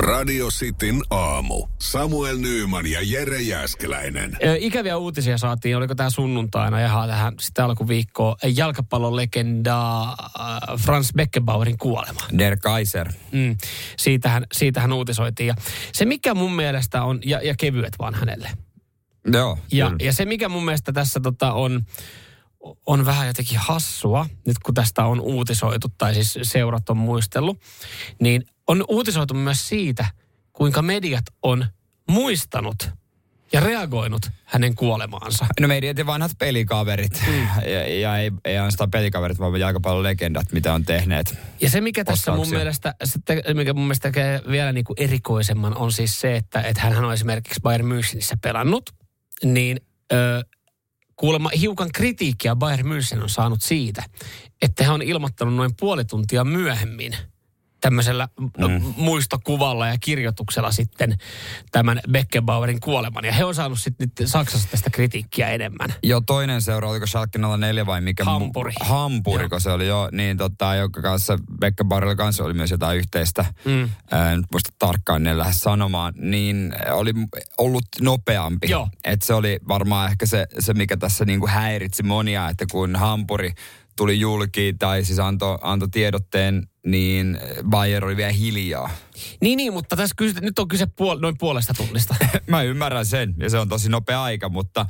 [0.00, 1.66] Radio Cityn aamu.
[1.80, 4.36] Samuel Nyyman ja Jere Jäskeläinen.
[4.44, 10.16] Ö, Ikäviä uutisia saatiin, oliko tämä sunnuntaina ja tähän sitten alkuviikkoa jalkapallon legenda äh,
[10.84, 12.20] Franz Beckenbauerin kuolema.
[12.38, 13.12] Der Kaiser.
[13.32, 13.56] Mm.
[13.96, 15.46] Siitähän, siitähän uutisoitiin.
[15.46, 15.54] Ja
[15.92, 18.50] se mikä mun mielestä on, ja, ja kevyet vaan hänelle.
[19.32, 20.04] Joo, Ja, kyllä.
[20.04, 21.84] ja se mikä mun mielestä tässä tota on,
[22.86, 27.58] on vähän jotenkin hassua, nyt kun tästä on uutisoitu, tai siis seurat on muistellut,
[28.20, 30.06] niin on uutisoitu myös siitä,
[30.52, 31.66] kuinka mediat on
[32.08, 32.90] muistanut
[33.52, 35.46] ja reagoinut hänen kuolemaansa.
[35.60, 37.22] No meidän ja vanhat pelikaverit.
[37.26, 37.46] Mm.
[37.70, 41.38] Ja, ja ei, ei ainoastaan pelikaverit, vaan jalkapallon legendat, mitä on tehneet.
[41.60, 44.94] Ja se, mikä tässä mun mielestä, se te- mikä mun mielestä tekee vielä niin kuin
[45.00, 48.90] erikoisemman, on siis se, että, että hän on esimerkiksi Bayern Münchenissä pelannut,
[49.44, 49.80] niin
[50.12, 50.44] ö,
[51.16, 54.04] kuulemma hiukan kritiikkiä Bayern München on saanut siitä,
[54.62, 57.16] että he on ilmoittanut noin puoli tuntia myöhemmin
[57.80, 58.94] tämmöisellä mm.
[58.96, 61.18] muistokuvalla ja kirjoituksella sitten
[61.72, 63.24] tämän Beckenbauerin kuoleman.
[63.24, 65.94] Ja he on saanut sitten nyt Saksassa tästä kritiikkiä enemmän.
[66.02, 68.24] Jo toinen seura, oliko Schalke 04 vai mikä?
[68.24, 68.72] mu- Hampuri.
[68.80, 69.48] Hampuri, Joo.
[69.48, 73.44] kun se oli jo, niin tota, jonka kanssa Beckenbauerilla kanssa oli myös jotain yhteistä.
[73.64, 73.90] Mm.
[74.10, 77.12] Ää, en muista tarkkaan en lähde sanomaan, niin oli
[77.58, 78.70] ollut nopeampi.
[78.70, 78.88] Joo.
[79.04, 83.52] Et se oli varmaan ehkä se, se mikä tässä niinku häiritsi monia, että kun Hampuri
[83.96, 87.38] tuli julki tai siis antoi anto tiedotteen, niin
[87.70, 88.90] Bayer oli vielä hiljaa.
[89.40, 92.16] Niin, niin, mutta tässä kyse, nyt on kyse puol, noin puolesta tunnista.
[92.46, 94.86] Mä ymmärrän sen, ja se on tosi nopea aika, mutta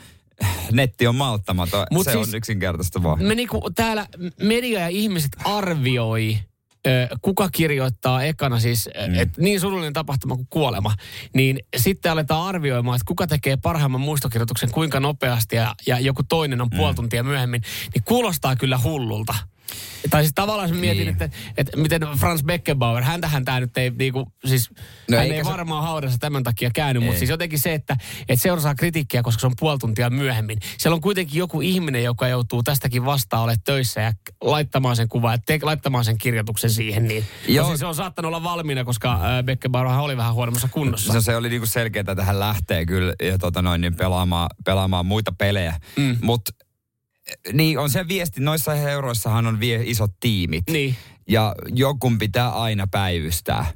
[0.73, 1.87] netti on malttamaton.
[1.91, 3.23] Mut se siis- on yksinkertaista vaan.
[3.25, 4.06] me niinku täällä
[4.43, 6.39] media ja ihmiset arvioi,
[7.23, 9.14] kuka kirjoittaa ekana siis, mm.
[9.14, 10.95] että niin surullinen tapahtuma kuin kuolema,
[11.34, 16.60] niin sitten aletaan arvioimaan, että kuka tekee parhaimman muistokirjoituksen kuinka nopeasti ja, ja joku toinen
[16.60, 17.62] on puoli tuntia myöhemmin,
[17.94, 19.34] niin kuulostaa kyllä hullulta.
[20.10, 21.08] Tai siis tavallaan mietin, Niin.
[21.08, 24.76] että, että miten Franz Beckenbauer, häntähän tämä nyt ei niinku, siis No
[25.10, 27.19] no hän ei se- varmaan haudassa tämän takia käynyt, mutta Ei.
[27.19, 27.97] siis jotenkin se, että,
[28.28, 30.58] että seura saa kritiikkiä, koska se on puoli tuntia myöhemmin.
[30.78, 35.34] Siellä on kuitenkin joku ihminen, joka joutuu tästäkin vastaan olemaan töissä ja laittamaan sen kuvan,
[35.34, 37.08] ja te, laittamaan sen kirjoituksen siihen.
[37.08, 37.25] Niin.
[37.48, 37.64] Joo.
[37.64, 41.12] Tosin se on saattanut olla valmiina, koska äh, Beckenbauer oli vähän huonommassa kunnossa.
[41.12, 45.06] Se, se oli niinku selkeää, että hän lähtee kyllä ja tota noin, niin pelaamaan, pelaamaan
[45.06, 45.76] muita pelejä.
[45.97, 46.16] Mm.
[46.22, 46.52] Mutta
[47.53, 50.65] niin on se viesti, noissa heuroissahan on vie isot tiimit.
[50.71, 50.97] Niin.
[51.29, 53.67] Ja jokun pitää aina päivystää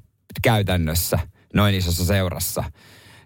[0.43, 1.19] käytännössä
[1.55, 2.65] noin isossa seurassa.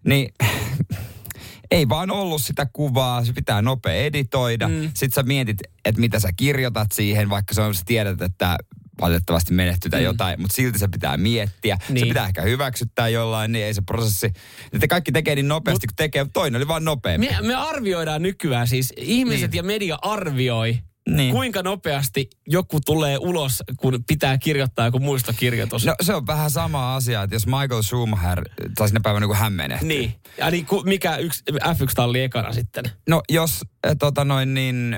[0.05, 0.33] Niin
[1.71, 4.69] ei vaan ollut sitä kuvaa, se pitää nopea editoida.
[4.69, 4.83] Mm.
[4.95, 8.59] Sitten sä mietit, että mitä sä kirjoitat siihen, vaikka sä tiedät, että
[9.01, 10.05] valitettavasti menehtyy tai Mm.
[10.05, 11.75] jotain, mutta silti se pitää miettiä.
[11.89, 11.95] Niin.
[11.95, 12.05] Niin.
[12.05, 14.33] Se pitää ehkä hyväksyttää jollain, niin ei se prosessi.
[14.73, 17.29] Että kaikki tekee niin nopeasti Mut- kun tekee, mutta toinen oli vaan nopeampi.
[17.41, 19.57] Me, me arvioidaan nykyään siis, ihmiset Niin.
[19.57, 20.79] ja media arvioi,
[21.11, 21.35] Niin.
[21.35, 25.85] kuinka nopeasti joku tulee ulos, kun pitää kirjoittaa joku muistokirjoitus.
[25.87, 28.45] No se on vähän sama asia, että jos Michael Schumacher,
[28.75, 29.89] tai sinä päivänä kun hän menehtyy.
[29.89, 30.15] Niin.
[30.39, 32.85] Ja niin, ku, mikä yksi, F1-talli ekana sitten?
[33.09, 34.97] No jos äh, tota noin niin,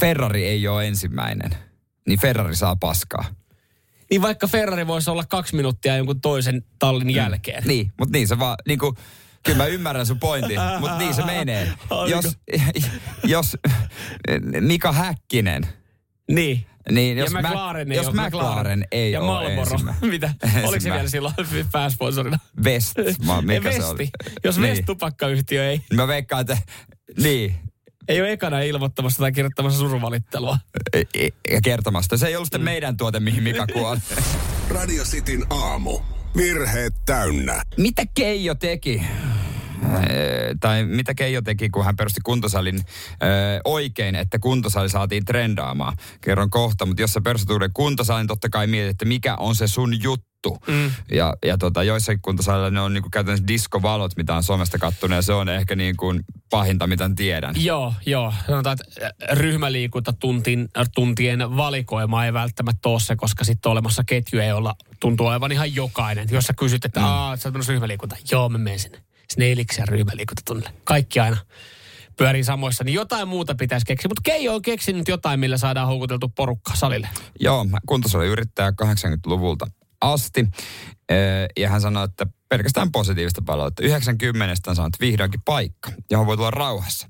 [0.00, 1.50] Ferrari ei ole ensimmäinen,
[2.08, 3.24] niin Ferrari saa paskaa.
[4.10, 7.62] Niin vaikka Ferrari voisi olla kaksi minuuttia jonkun toisen tallin jälkeen.
[7.66, 8.94] Niin, mutta niin se vaan, niin kuin,
[9.44, 11.72] kyllä mä ymmärrän sun pointin, mutta niin se menee.
[12.10, 12.38] Jos,
[13.24, 13.56] jos
[14.60, 15.66] Mika Häkkinen,
[16.30, 16.66] Niin.
[16.90, 19.70] niin Ja jos, McLaren Mac, ei jos ole, McLaren ei ja ole Marlboro.
[19.72, 20.10] ensimmäinen.
[20.14, 20.34] Mitä?
[20.64, 21.34] Oliko se vielä silloin
[21.72, 22.38] pääsponsorina?
[22.64, 22.94] West,
[23.24, 23.92] ma, mikä Ei se Vesti.
[23.94, 24.08] oli?
[24.44, 24.68] Jos niin.
[24.70, 26.58] West tupakkayhtiö ei, Mä veikkaan, että
[27.22, 27.54] niin,
[28.08, 30.58] ei ole ekana ilmoittamassa tai kirjoittamassa suruvalittelua.
[31.50, 32.16] ja kertomasta.
[32.16, 33.98] Se ei ollut sitten meidän tuote, mihin Mika kuoli.
[34.70, 35.98] Radio Cityn aamu.
[36.36, 37.62] Virheet täynnä.
[37.76, 39.02] Mitä Keijo teki?
[40.10, 42.80] Ee, tai mitä Keijo teki, kun hän perusti kuntosalin
[43.22, 45.96] öö, oikein, että kuntosali saatiin trendaamaan.
[46.20, 49.54] Kerron kohta, mutta jos sä perustat uuden kuntosalin, niin totta kai mietit, että mikä on
[49.54, 50.27] se sun juttu.
[50.46, 50.90] Mm.
[51.10, 55.22] Ja, ja tota, joissakin kuntosalilla ne on niinku käytännössä diskovalot, mitä on Suomesta kattunut, ja
[55.22, 56.14] se on ehkä niinku
[56.50, 57.54] pahinta, mitä tiedän.
[57.58, 58.34] Joo, joo.
[58.46, 64.40] Sanotaan, että äh, ryhmäliikunta tuntin, tuntien valikoima ei välttämättä ole se, koska sitten olemassa ketju
[64.40, 66.28] ei olla, tuntuu olevan ihan jokainen.
[66.30, 67.06] Jos sä kysyt, että mm.
[67.06, 68.16] Aa, sä oot menossa ryhmäliikunta.
[68.30, 68.98] Joo, mä menen sinne.
[69.30, 70.70] Sinne elikseen ryhmäliikuntatunnille.
[70.84, 71.36] Kaikki aina
[72.16, 74.08] pyörii samoissa, niin jotain muuta pitäisi keksiä.
[74.08, 77.08] Mutta Keijo on keksinyt jotain, millä saadaan houkuteltu porukka salille.
[77.40, 79.66] Joo, kuntosali yrittäjä 80-luvulta
[80.00, 80.46] asti.
[81.56, 83.82] Ja hän sanoi, että pelkästään positiivista palautetta.
[83.82, 87.08] 90 on saanut vihdoinkin paikka, johon voi tulla rauhassa.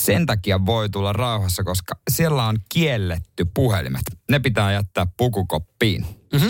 [0.00, 4.02] sen takia voi tulla rauhassa, koska siellä on kielletty puhelimet.
[4.30, 6.06] Ne pitää jättää pukukoppiin.
[6.32, 6.48] Mhm.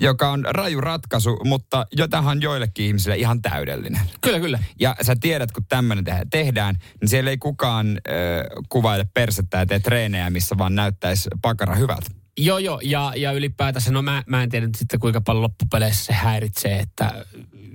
[0.00, 4.00] Joka on raju ratkaisu, mutta jotahan joillekin ihmisille ihan täydellinen.
[4.20, 4.58] Kyllä, kyllä.
[4.80, 8.14] Ja sä tiedät, kun tämmöinen tehdään, niin siellä ei kukaan äh,
[8.68, 12.23] kuvaile persettä ja tee treenejä, missä vaan näyttäisi pakara hyvältä.
[12.38, 16.12] Joo, joo, ja, ja ylipäätänsä, no mä, mä en tiedä sitten kuinka paljon loppupeleissä se
[16.12, 17.24] häiritsee, että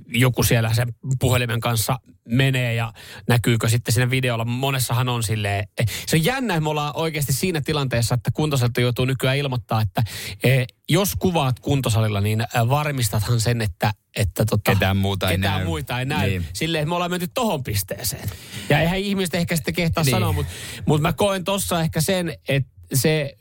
[0.07, 2.93] joku siellä sen puhelimen kanssa menee ja
[3.27, 4.45] näkyykö sitten siinä videolla.
[4.45, 8.81] Monessahan on silleen, eh, se on jännä, että me ollaan oikeasti siinä tilanteessa, että kuntosalilta
[8.81, 10.03] joutuu nykyään ilmoittaa, että
[10.43, 15.57] eh, jos kuvaat kuntosalilla, niin eh, varmistathan sen, että, että tota, Ketään muuta ei ketään
[15.57, 15.65] näy.
[15.65, 16.29] muita ei näy.
[16.29, 16.45] Niin.
[16.53, 18.29] Silleen, että me ollaan menty tohon pisteeseen.
[18.69, 20.05] Ja eihän ihmiset ehkä sitten kehtaa Niin.
[20.05, 20.15] niin.
[20.15, 20.51] sanoa, mutta,
[20.85, 23.35] mutta mä koen tossa ehkä sen, että se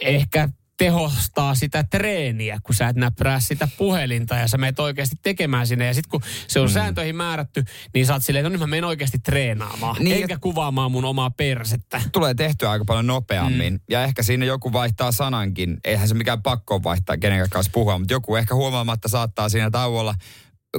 [0.00, 5.66] ehkä tehostaa sitä treeniä, kun sä et näprää sitä puhelinta ja sä meet oikeasti tekemään
[5.66, 5.86] sinne.
[5.86, 6.72] Ja sitten kun se on mm.
[6.72, 7.64] sääntöihin määrätty,
[7.94, 9.96] niin sä oot silleen, että no nyt mä menen oikeasti treenaamaan.
[9.98, 12.00] Niin, Eikä kuvaamaan mun omaa persettä.
[12.12, 13.72] Tulee tehtyä aika paljon nopeammin.
[13.72, 13.80] Mm.
[13.90, 15.76] Ja ehkä siinä joku vaihtaa sanankin.
[15.84, 20.14] Eihän se mikään pakko vaihtaa kenenkään kanssa puhua, mutta joku ehkä huomaamatta saattaa siinä tauolla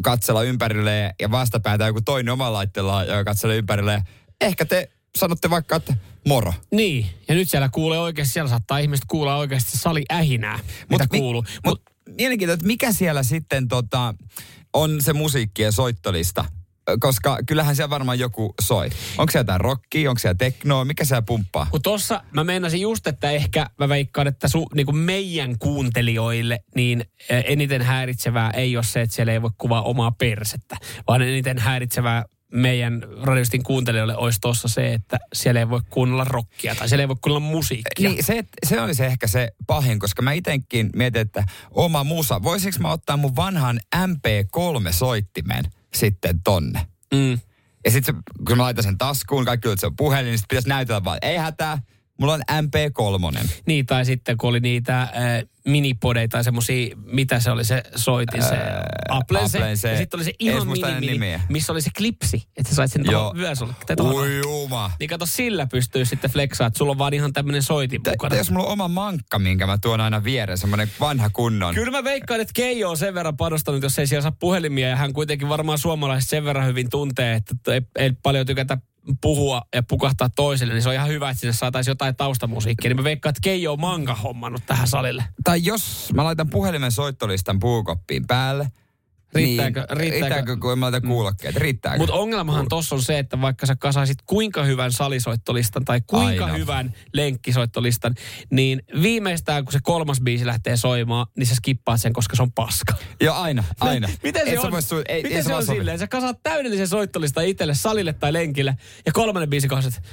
[0.04, 4.02] katsella ympärilleen ja vastapäätä joku toinen oma laitteella, joka katselee ympärilleen.
[4.42, 5.94] Ehkä te sanotte vaikka, että
[6.28, 6.54] moro.
[6.72, 10.60] Niin, ja nyt siellä kuulee oikeasti, siellä saattaa ihmiset kuulla oikeasti sali ähinää,
[10.90, 11.42] mitä mi- kuuluu.
[11.66, 14.16] Mut, Mut, mielenkiintoista, että mikä siellä sitten tota,
[14.74, 16.46] on se musiikkien soittolista?
[17.00, 18.90] Koska kyllähän siellä varmaan joku soi.
[19.18, 21.68] Onko siellä jotain rockia, onko siellä teknoa, mikä siellä pumppaa?
[21.72, 26.60] Kun tossa mä meinasin just, että ehkä mä veikkaan, että su, niin kuin meidän kuuntelijoille
[26.76, 30.78] niin eh, eniten häiritsevää ei ole se, että siellä ei voi kuvaa omaa persettä,
[31.08, 36.76] vaan eniten häiritsevää meidän radiostin kuuntelijoille olisi tuossa se, että siellä ei voi kuunnella rockia
[36.76, 38.10] tai siellä ei voi kuunnella musiikkia.
[38.10, 42.78] Niin se, se olisi ehkä se pahin, koska mä itenkin mietin, että oma musa, voisinko
[42.80, 46.88] mä ottaa mun vanhan MP3-soittimen sitten tonne?
[47.14, 47.40] Mm.
[47.86, 48.16] Ja sitten
[48.48, 51.18] kun mä laitan sen taskuun, kaikki että se on puhelin, niin sit pitäisi näytellä vaan,
[51.22, 51.78] ei hätää,
[52.20, 53.48] mulla on MP3.
[53.66, 55.12] Niin, tai sitten kun oli niitä äh,
[55.66, 59.76] minipodeja tai semmosia, mitä se oli se soitin, se Ää, Applen se.
[59.76, 59.92] Se.
[59.92, 63.04] Ja sitten oli se ihan mini, mini missä oli se klipsi, että sä sait sen
[63.36, 63.74] vyösulle.
[64.00, 64.92] Ui juma.
[65.00, 68.36] Niin kato, sillä pystyy sitten flexaa, että sulla on vaan ihan tämmöinen soitin mukana.
[68.36, 71.76] Jos mulla on oma mankka, minkä mä tuon aina viereen, semmoinen vanha kunnon.
[71.76, 74.90] Kyllä mä veikkaan, että Keijo on sen verran panostanut, jos ei siellä saa puhelimia.
[74.90, 78.78] Ja hän kuitenkin varmaan suomalaiset sen verran hyvin tuntee, että ei, ei paljon tykätä
[79.22, 82.90] puhua ja pukahtaa toiselle, niin se on ihan hyvä, että sinne saataisiin jotain taustamusiikkia.
[82.90, 85.24] Niin mä veikkaan, että Keijo on manga hommannut tähän salille.
[85.44, 88.72] Tai jos mä laitan puhelimen soittolistan puukoppiin päälle,
[89.36, 91.56] Riittääkö- niin, riittääkö- riittääkö kun mä laitan kuulokkeet?
[91.56, 91.98] Riittääkö?
[91.98, 96.58] Mutta ongelmahan tossa on se, että vaikka sä kasaisit kuinka hyvän salisoittolistan tai kuinka Aina.
[96.58, 98.16] hyvän lenkkisoittolistan,
[98.50, 102.52] niin viimeistään kun se kolmas biisi lähtee soimaan, niin sä skippaat sen, koska se on
[102.52, 102.94] paska.
[103.22, 104.10] Joo, aina, aina.
[104.24, 105.78] Miten se Et on, vois su- ei, miten ei se vaan on sovi.
[105.78, 106.00] silleen?
[106.00, 110.10] Sä kasaat täydellisen soittolista itselle salille tai lenkille ja kolmannen biisin kohdassa, että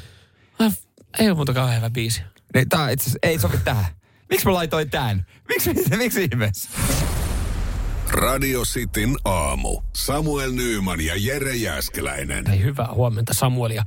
[0.58, 0.72] "Ah,
[1.18, 2.22] ei ole muuta kauhean hyvä biisi.
[2.54, 3.86] Niin, tää itse ei sovi tähän.
[4.30, 5.26] Miksi mä laitoin tän?
[5.48, 6.68] Miksi, miksi ihmeessä?
[8.12, 9.80] Radio Cityn aamu.
[9.96, 12.50] Samuel Nyyman ja Jere Jäskeläinen.
[12.50, 13.84] Ei hyvää huomenta Samuel ja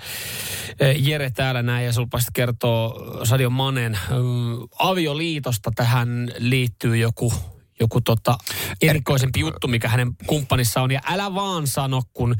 [0.79, 5.71] eh, Jere täällä näin ja sitten kertoo Sadio Manen mm, avioliitosta.
[5.75, 7.33] Tähän liittyy joku,
[7.79, 8.37] joku tota
[8.81, 10.91] erikoisempi juttu, mikä hänen kumppanissa on.
[10.91, 12.35] Ja älä vaan sano, kun,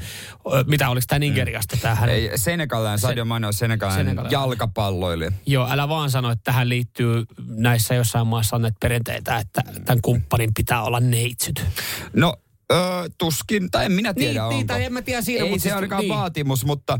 [0.66, 5.32] mitä oliko tämä Nigeriasta tämä hänen Ei, Senegalainen, Sadio Mane on Senegalainen jalkapalloilija.
[5.46, 10.02] Joo, älä vaan sano, että tähän liittyy näissä jossain maassa on näitä perinteitä, että tämän
[10.02, 11.64] kumppanin pitää olla neitsyt.
[12.12, 12.36] No,
[12.72, 12.78] öö,
[13.18, 14.54] tuskin, tai en minä tiedä Niin, onko.
[14.54, 16.14] niin, tai en mä tiedä siinä, Ei mutta se siis- ainakaan niin.
[16.14, 16.98] vaatimus, mutta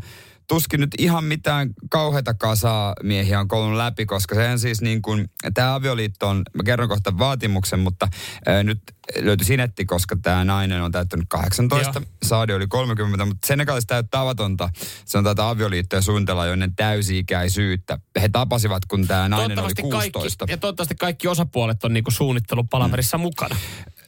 [0.49, 5.31] tuskin nyt ihan mitään kauheita kasaa miehiä on kolun läpi, koska sehän siis niin kuin,
[5.55, 8.09] tämä avioliitto on, mä kerron kohta vaatimuksen, mutta
[8.47, 8.79] ää, nyt
[9.21, 12.07] löytyi sinetti, koska tämä nainen on täyttänyt 18, Joo.
[12.25, 14.71] Saadi oli 30, mutta Senegalissa tämä tavatonta,
[15.05, 17.99] se on tätä avioliittoja suunnitella jo ennen täysi-ikäisyyttä.
[18.23, 20.39] He tapasivat, kun tämä nainen oli Toivottavasti 16.
[20.39, 23.23] kaikki, ja toivottavasti kaikki osapuolet on niinku suunnittelupalaverissa mm.
[23.23, 23.57] mukana.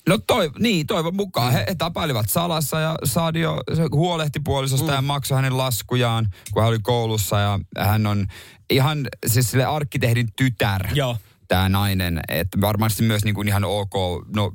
[0.09, 1.53] No toi, niin, toivon mukaan.
[1.53, 3.61] He, he tapailivat salassa ja Sadio
[3.93, 4.95] huolehti puolisosta mm.
[4.95, 7.39] ja maksoi hänen laskujaan, kun hän oli koulussa.
[7.39, 8.27] Ja hän on
[8.71, 11.17] ihan siis sille arkkitehdin tytär, Joo.
[11.49, 12.21] tämä nainen.
[12.29, 13.93] Että varmasti myös niin kuin ihan ok,
[14.37, 14.55] no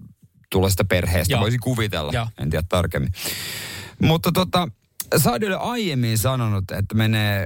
[0.52, 1.42] tuollaisesta perheestä Joo.
[1.42, 2.12] voisi kuvitella.
[2.14, 2.28] Joo.
[2.38, 3.12] En tiedä tarkemmin.
[4.02, 4.68] Mutta tota,
[5.18, 7.46] Sadio oli aiemmin sanonut, että menee,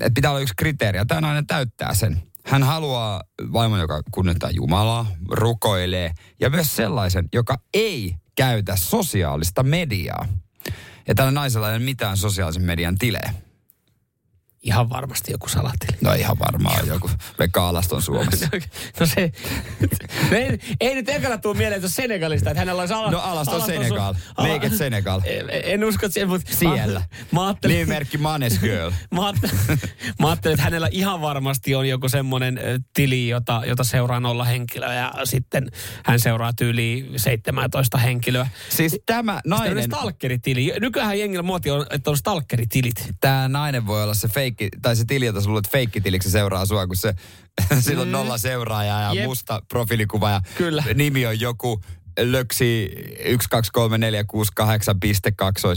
[0.00, 2.22] että pitää olla yksi kriteeri, ja tämä nainen täyttää sen.
[2.46, 3.22] Hän haluaa
[3.52, 10.28] vaimon, joka kunnioittaa Jumalaa, rukoilee, ja myös sellaisen, joka ei käytä sosiaalista mediaa.
[11.08, 13.45] Ja tällä naisella ei ole mitään sosiaalisen median tilejä.
[14.66, 15.98] Ihan varmasti joku salatili.
[16.00, 17.10] No ihan varmaan joku.
[17.36, 18.48] Pekka Alaston Suomessa.
[19.00, 19.32] No se,
[20.36, 23.66] ei, ei nyt ekana tule mieleen tuossa Senegalista, että hänellä olisi ala, No Alaston Alaston-
[23.66, 24.14] Senegal.
[24.36, 25.20] ala- Naked Senegal.
[25.26, 26.56] En, en usko, että siellä, mutta...
[26.56, 27.02] Siellä.
[27.32, 28.90] Mä ajattelin, Nimimerkki Manes Girl.
[29.14, 29.56] Mä ajattelin,
[30.20, 32.60] mä ajattelin, että hänellä ihan varmasti on joku semmoinen
[32.94, 35.70] tili, jota, jota seuraa nolla henkilöä ja sitten
[36.04, 38.48] hän seuraa tyyli 17 henkilöä.
[38.68, 40.72] Siis tämä nainen, stalkeritili.
[40.80, 43.10] Nykyään jengillä muoti on, että on stalkeritilit.
[43.20, 46.66] tämä nainen voi olla se feikki, tai se tili, jota sä luulet feikkitiliksi, se seuraa
[46.66, 47.14] sua, kun se,
[47.80, 49.16] sillä on nolla seuraajaa ja Mm.
[49.16, 49.24] Jep.
[49.26, 50.84] musta profiilikuva ja Kyllä.
[50.94, 51.80] nimi on joku
[52.18, 52.90] löksi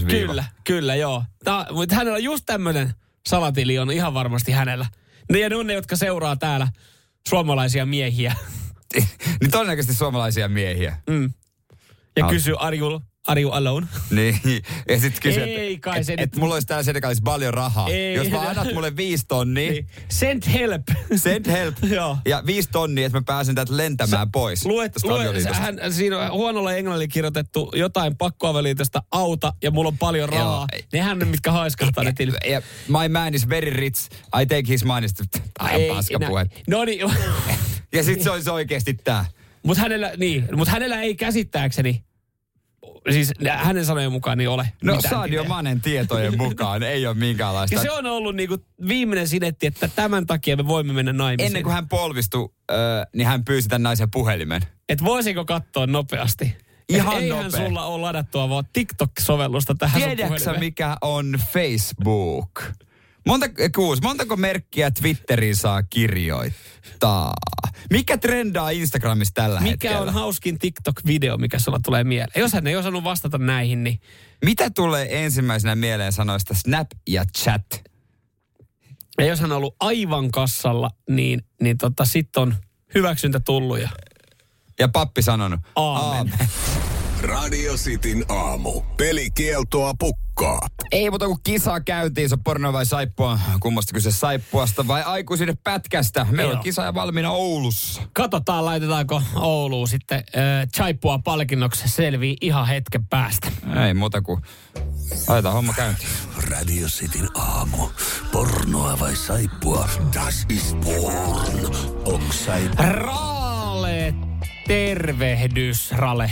[0.01, 1.23] 12348.2 Kyllä, kyllä joo.
[1.43, 2.93] Tää, mutta hänellä on just tämmöinen
[3.29, 4.85] salatili on ihan varmasti hänellä.
[5.31, 6.67] Ne ja ne on ne, jotka seuraa täällä
[7.29, 8.35] suomalaisia miehiä
[9.41, 10.97] niin todennäköisesti suomalaisia miehiä.
[12.17, 12.29] ja Au.
[12.31, 13.87] kysyy, are you, are you alone?
[14.09, 14.39] Niin,
[14.89, 17.89] ja sitten kysyy, Ei että kai se et, et mulla olisi täällä Senegalissa paljon rahaa.
[17.89, 18.15] Ei.
[18.15, 19.87] Jos mä annat mulle viisi tonnia, Niin.
[20.09, 20.81] Send help.
[21.15, 21.75] send help.
[21.95, 22.17] Joo.
[22.25, 24.65] Ja viisi tonnia, että mä pääsen täältä lentämään pois.
[24.65, 30.29] Luet, luet, hän, siinä on huonolla englannilla kirjoitettu jotain pakkoavioliitosta auta ja mulla on paljon
[30.29, 30.67] rahaa.
[30.73, 30.81] Joo.
[30.93, 32.35] Nehän ne, mitkä haiskahtaa ne tilit.
[32.49, 34.09] Ja my man is very rich.
[34.41, 35.09] I take his money.
[35.59, 36.45] Ai paska puhe.
[36.67, 36.99] No niin,
[37.93, 39.25] Ja sit se olisi oikeesti tää.
[39.63, 42.03] mutta hänellä, niin, mut hänellä ei käsittääkseni,
[43.11, 45.43] siis hänen sanojen mukaan niin ole No Sadio.
[45.43, 47.75] Manen tietojen mukaan ei ole minkäänlaista.
[47.75, 51.47] Ja se on ollut niinku viimeinen sinetti, että tämän takia me voimme mennä naimisiin.
[51.47, 52.77] Ennen kuin hän polvistui, äh,
[53.15, 54.61] niin hän pyysi tämän naisen puhelimen.
[54.89, 56.57] Et voisiko katsoa nopeasti?
[56.89, 57.65] Ihan Et eihän nopea.
[57.67, 62.61] sulla ole ladattua vaan TikTok-sovellusta tähän Tiedätkö mikä on Facebook?
[63.29, 63.45] Monta,
[63.75, 67.33] kuusi, montako merkkiä Twitteriin saa kirjoittaa?
[67.89, 69.99] Mikä trendaa Instagramissa tällä Mikä hetkellä?
[69.99, 72.41] on hauskin TikTok-video, mikä sulla tulee mieleen?
[72.41, 73.99] Jos hän ei osannut vastata näihin, niin
[74.45, 77.65] Mitä tulee ensimmäisenä mieleen sanoista Snap ja Chat?
[79.19, 82.55] ja jos hän on ollut aivan kassalla, niin, niin tota, sitten on
[82.95, 83.89] hyväksyntä tullut ja
[84.79, 85.59] Ja pappi sanonut.
[85.75, 86.33] aamen.
[87.21, 88.81] Radio Cityn aamu.
[88.97, 90.67] Pelikieltoa pukkaa.
[90.91, 93.39] Ei muuta kuin kisaa käytiin, se on porno vai saippua.
[93.59, 96.25] Kummasta kyse saippuasta vai aikuisille pätkästä.
[96.31, 98.01] Meillä on kisa ja valmiina Oulussa.
[98.13, 101.81] Katsotaan, laitetaanko Ouluun sitten äh, chaippua palkinnoksi.
[101.81, 103.51] Se selvii ihan hetken päästä.
[103.85, 104.41] Ei muuta kuin
[105.27, 106.09] laitetaan homma käyntiin.
[106.49, 107.89] Radio Cityn aamu.
[108.31, 109.89] Pornoa vai saippua?
[110.13, 111.75] Das ist porn.
[112.05, 112.85] Onks saippua?
[112.85, 114.13] Rale,
[114.67, 116.31] tervehdys, Rale.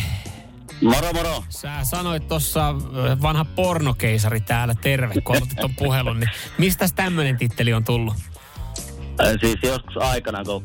[0.81, 1.43] Moro moro.
[1.50, 2.75] Sä sanoit tuossa
[3.22, 8.13] vanha pornokeisari täällä terve, kun aloitit ton puhelun, niin mistäs tämmönen titteli on tullut?
[9.22, 10.63] Äh, siis joskus aikana, kun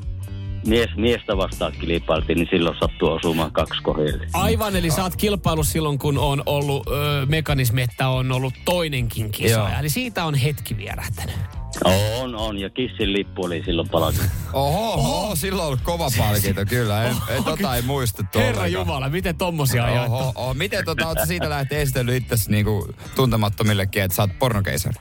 [0.66, 4.26] mies, miestä vastaan kilpailtiin, niin silloin sattuu osumaan kaksi kohdille.
[4.33, 9.23] Aivan, eli sä oot kilpailu silloin, kun on ollut ö, mekanismi, että on ollut toinenkin
[9.23, 9.33] Joo.
[9.33, 9.78] kisa.
[9.78, 11.37] Eli siitä on hetki vierähtänyt.
[11.85, 12.59] On, on.
[12.59, 14.26] Ja kissin lippu oli silloin palautettu.
[14.52, 17.05] Oho, oho, silloin on ollut kova palkinto, kyllä.
[17.05, 18.73] En, en tota ei muistettu Herra ollenkaan.
[18.73, 19.99] Jumala, miten tommosia on?
[19.99, 20.55] Oho, oho.
[20.55, 24.95] Miten tota, oot siitä lähteä esitellyt itsesi niinku tuntemattomillekin, että sä oot pornokeisari?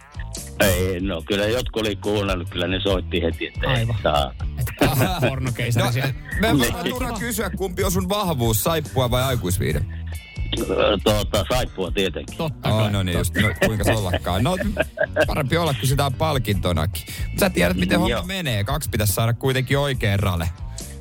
[0.60, 3.96] Ei, no kyllä jotkut oli kuunnellut, kyllä ne soitti heti, että ei Aivan.
[4.04, 4.34] saa.
[5.30, 6.14] Pornokeisari No, siellä.
[6.42, 9.86] me voidaan turha kysyä, kumpi on sun vahvuus, saippua vai aikuisviide?
[11.04, 12.38] Tuota, saippua tietenkin.
[12.38, 12.92] Totta Oh, kai.
[12.92, 14.44] no niin, just, no, kuinka se ollakaan.
[14.44, 14.58] No,
[15.28, 17.04] parempi olla, kun sitä on palkintonakin.
[17.40, 18.24] Sä tiedät, miten homma Joo.
[18.26, 18.64] menee.
[18.64, 20.50] Kaksi pitäisi saada kuitenkin oikein rale.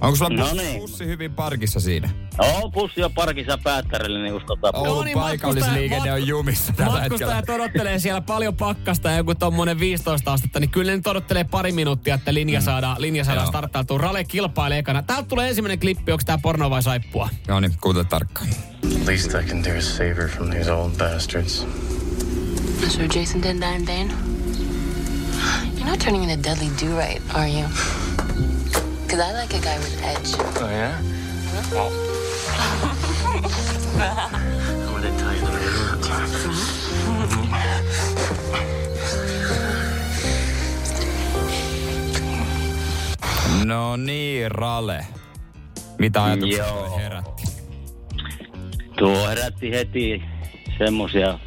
[0.00, 0.80] Onko sulla No pussi, niin.
[0.80, 2.10] pussi hyvin parkissa siinä?
[2.38, 4.70] Oo, pussi on parkissa päättärillä, niin just tota...
[4.74, 7.34] Oulun No niin, paikallisliikenne on jumissa tällä hetkellä.
[7.34, 11.44] Matkustajat odottelee siellä paljon pakkasta ja joku tommonen 15 astetta, niin kyllä ne nyt odottelee
[11.44, 13.50] pari minuuttia, että linja saadaan, linja saadaan Joo.
[13.50, 13.98] starttautua.
[13.98, 15.02] Rale kilpailee ekana.
[15.02, 17.28] Täältä tulee ensimmäinen klippi, onko tää porno vai saippua?
[17.48, 18.48] No niin, kuuntele tarkkaan.
[19.06, 21.66] Least I can do is save her from these old bastards.
[22.88, 24.12] So Jason didn't die in vain?
[25.76, 27.64] You're not turning into Dudley Do Right, are you?
[29.10, 30.36] Because I like a guy with edge.
[30.38, 31.02] Oh, yeah?
[31.72, 31.90] Well.
[33.98, 35.58] I'm gonna tell you the
[36.06, 36.60] truth.
[43.64, 45.06] No niin, Rale.
[45.98, 46.98] Mitä ajatuksia Joo.
[46.98, 47.42] herätti?
[48.98, 50.22] Tuo herätti heti
[50.78, 51.38] semmosia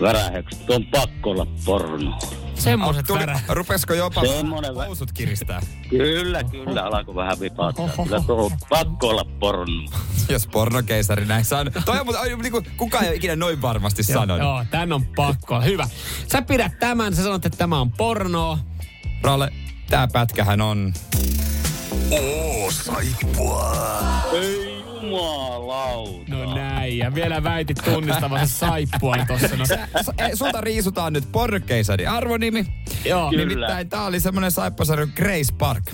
[0.00, 0.66] värähykset.
[0.66, 2.18] Tuo on pakko olla porno.
[2.64, 5.60] Semmoset Tuli, rupesko jopa Semmonen vä- housut kiristää?
[5.90, 7.88] Kyllä, kyllä, alkoi vähän vipattaa.
[8.04, 9.88] Kyllä tuo pakko olla porno.
[10.28, 11.72] Jos pornokeisari näin sanoo.
[11.84, 14.38] Toi on, mutta niinku, kukaan ei ole ikinä noin varmasti sanonut.
[14.38, 15.60] Joo, tän on pakko.
[15.60, 15.88] Hyvä.
[16.32, 18.58] Sä pidät tämän, sä sanot, että tämä on pornoa.
[19.22, 19.52] Rale,
[19.90, 20.94] tää pätkähän on...
[22.10, 23.76] Oo, saippua.
[24.32, 24.73] Ei
[25.06, 26.24] Jumalauta.
[26.28, 29.56] No näin, ja vielä väitit tunnistavasi saippua tuossa.
[29.56, 29.64] No.
[29.66, 32.66] S- ei, sulta riisutaan nyt pornkeisari arvonimi.
[33.04, 33.30] Joo.
[33.30, 33.44] Kyllä.
[33.46, 35.84] Nimittäin tää oli semmonen saippasarja Grace Park.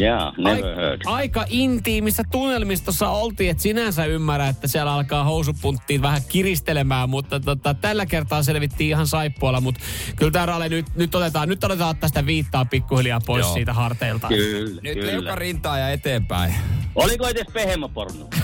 [0.00, 1.00] Yeah, never heard.
[1.06, 7.74] aika intiimissä tunnelmistossa oltiin, että sinänsä ymmärrä, että siellä alkaa housupunttiin vähän kiristelemään, mutta tota,
[7.74, 9.80] tällä kertaa selvittiin ihan saippualla, mutta
[10.16, 13.54] kyllä tämä Rale nyt, nyt, otetaan, nyt otetaan tästä viittaa pikkuhiljaa pois Joo.
[13.54, 14.28] siitä harteilta.
[14.28, 15.12] Kyllä, Nyt kyllä.
[15.12, 16.54] leuka rintaa ja eteenpäin.
[16.94, 18.28] Oliko edes pehmoporno?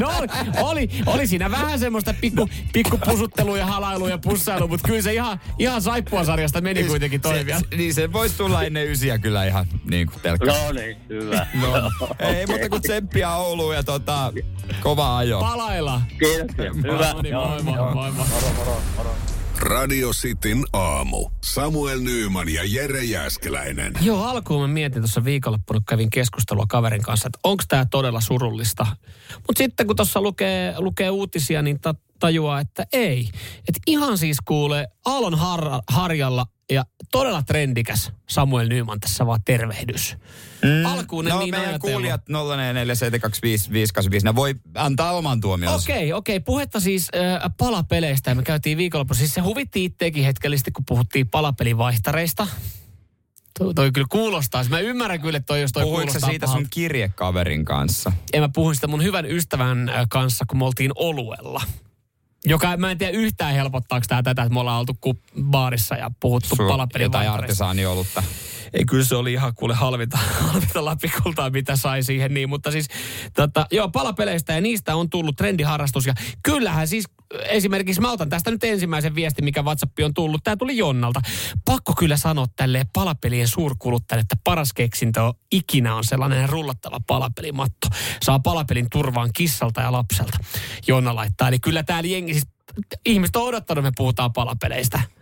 [0.00, 0.28] No oli,
[0.60, 5.12] oli, oli siinä vähän semmoista pikku, pikku pusuttelua ja halailu ja pussailu, mutta kyllä se
[5.14, 7.60] ihan, ihan saippua sarjasta meni kuitenkin toi vielä.
[7.60, 10.46] Se, niin se voisi tulla ennen ysiä kyllä ihan niin kuin telkka.
[10.46, 11.46] No niin, hyvä.
[11.60, 14.32] No, ei muuta kuin tsemppiä Ouluun ja tota,
[14.80, 15.40] kova ajo.
[15.40, 16.00] Palailla.
[16.18, 16.72] Kiitoksia.
[16.74, 17.12] Hyvä.
[17.12, 19.06] No niin, moi moi, moi moi.
[19.58, 21.30] Radio Cityn aamu.
[21.44, 23.92] Samuel Nyyman ja Jere Jäskeläinen.
[24.00, 28.20] Joo, alkuun mä mietin tuossa viikonloppuna, kun kävin keskustelua kaverin kanssa, että onko tämä todella
[28.20, 28.86] surullista.
[29.34, 33.28] Mutta sitten kun tuossa lukee, lukee uutisia, niin ta- tajuaa, että ei.
[33.58, 40.16] Että ihan siis kuulee Aallon har- harjalla ja todella trendikäs Samuel Nyman tässä vaan tervehdys.
[40.62, 40.86] Mm.
[40.86, 42.32] Alkuun en No niin meidän kuulijat 0447255855,
[44.24, 45.92] ne voi antaa oman tuomionsa.
[45.92, 46.40] Okei, okei.
[46.40, 48.34] Puhetta siis äh, palapeleistä.
[48.34, 49.18] Me käytiin viikonlopussa.
[49.20, 52.46] Siis se huvitti itteekin hetkellisesti, kun puhuttiin palapelivaihtareista.
[53.58, 54.64] Toi, toi kyllä kuulostaa.
[54.68, 56.62] Mä ymmärrän kyllä, että toi, jos toi Puhuitko kuulostaa siitä pahalta.
[56.62, 58.12] sun kirjekaverin kanssa?
[58.32, 61.62] Ja mä puhuin sitä mun hyvän ystävän kanssa, kun me oltiin oluella.
[62.44, 64.96] Joka, mä en tiedä yhtään helpottaako tää tätä, että me ollaan oltu
[65.42, 67.44] baarissa ja puhuttu palapelin jotain vaihtareista.
[67.44, 68.22] artesaaniolutta.
[68.72, 72.48] Ei, kyllä se oli ihan kuule halvinta, halvinta lapikultaa, mitä sai siihen niin.
[72.48, 72.88] Mutta siis,
[73.34, 76.06] tota, joo, palapeleistä ja niistä on tullut trendiharrastus.
[76.06, 80.44] Ja kyllähän siis esimerkiksi mä otan tästä nyt ensimmäisen viestin, mikä WhatsApp on tullut.
[80.44, 81.20] Tämä tuli Jonnalta.
[81.64, 87.88] Pakko kyllä sanoa tälle palapelien suurkuluttajalle, että paras keksintö on ikinä on sellainen rullattava palapelimatto.
[88.22, 90.38] Saa palapelin turvaan kissalta ja lapselta.
[90.86, 91.48] Jonna laittaa.
[91.48, 92.46] Eli kyllä täällä jengi, siis
[93.06, 95.17] ihmiset on odottanut, me puhutaan palapeleistä.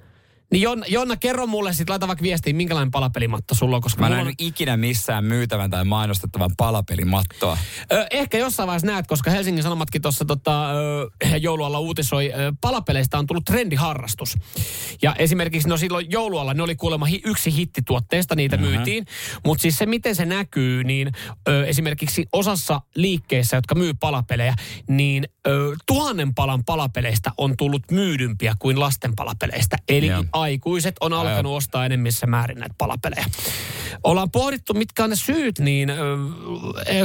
[0.53, 4.21] Niin Jonna, Jonna kerro mulle sitten, laita vaikka viestiin, minkälainen palapelimatto sulla on, koska Mä
[4.21, 7.59] en on, ikinä missään myytävän tai mainostettavan palapelimattoa.
[7.93, 11.11] ö, ehkä jossain vaiheessa näet, koska Helsingin Sanomatkin tuossa tota, ö,
[11.41, 14.35] joulualla uutisoi, ö, palapeleistä on tullut trendiharrastus.
[15.03, 18.67] Ja esimerkiksi no silloin joulualla ne oli kuulemma hi, yksi hittituotteesta, niitä Mhm.
[18.67, 19.07] myytiin.
[19.45, 21.13] Mutta siis se, miten se näkyy, niin
[21.49, 24.55] ö, esimerkiksi osassa liikkeissä, jotka myy palapelejä,
[24.89, 29.77] niin ö, tuhannen palan palapeleistä on tullut myydympiä kuin lasten palapeleistä.
[29.89, 30.25] Eli Joo.
[30.41, 33.27] Aikuiset on alkanut ostaa enemmissä määrin näitä palapelejä.
[34.05, 35.95] Ollaan pohdittu, mitkä on ne syyt, niin ö,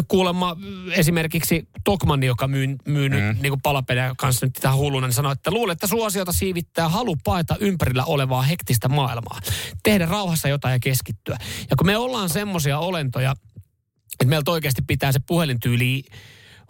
[0.07, 0.57] kuulemma
[0.91, 3.15] esimerkiksi Tokmanni, joka myy, myy mm.
[3.15, 7.15] nyt niin palapelejä kanssa nyt tähän hulluna, niin sanoi, että luulee, että suosiota siivittää halu
[7.23, 9.39] paeta ympärillä olevaa hektistä maailmaa.
[9.83, 11.37] Tehdä rauhassa jotain ja keskittyä.
[11.69, 13.35] Ja kun me ollaan semmoisia olentoja,
[14.13, 16.03] että meiltä oikeasti pitää se puhelintyyli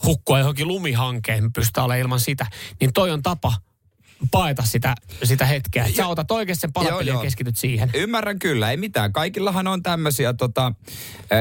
[0.06, 2.46] hukkua johonkin lumihankeen, me pystytään olemaan ilman sitä,
[2.80, 3.54] niin toi on tapa
[4.32, 5.86] paeta sitä, sitä hetkeä.
[5.86, 7.22] Että sä otat oikeasti sen palapelin Joo, ja joo.
[7.22, 7.90] keskityt siihen.
[7.94, 9.14] Ymmärrän kyllä, ei mitään.
[9.14, 10.74] Kaikillahan on tämmöisiä, tota,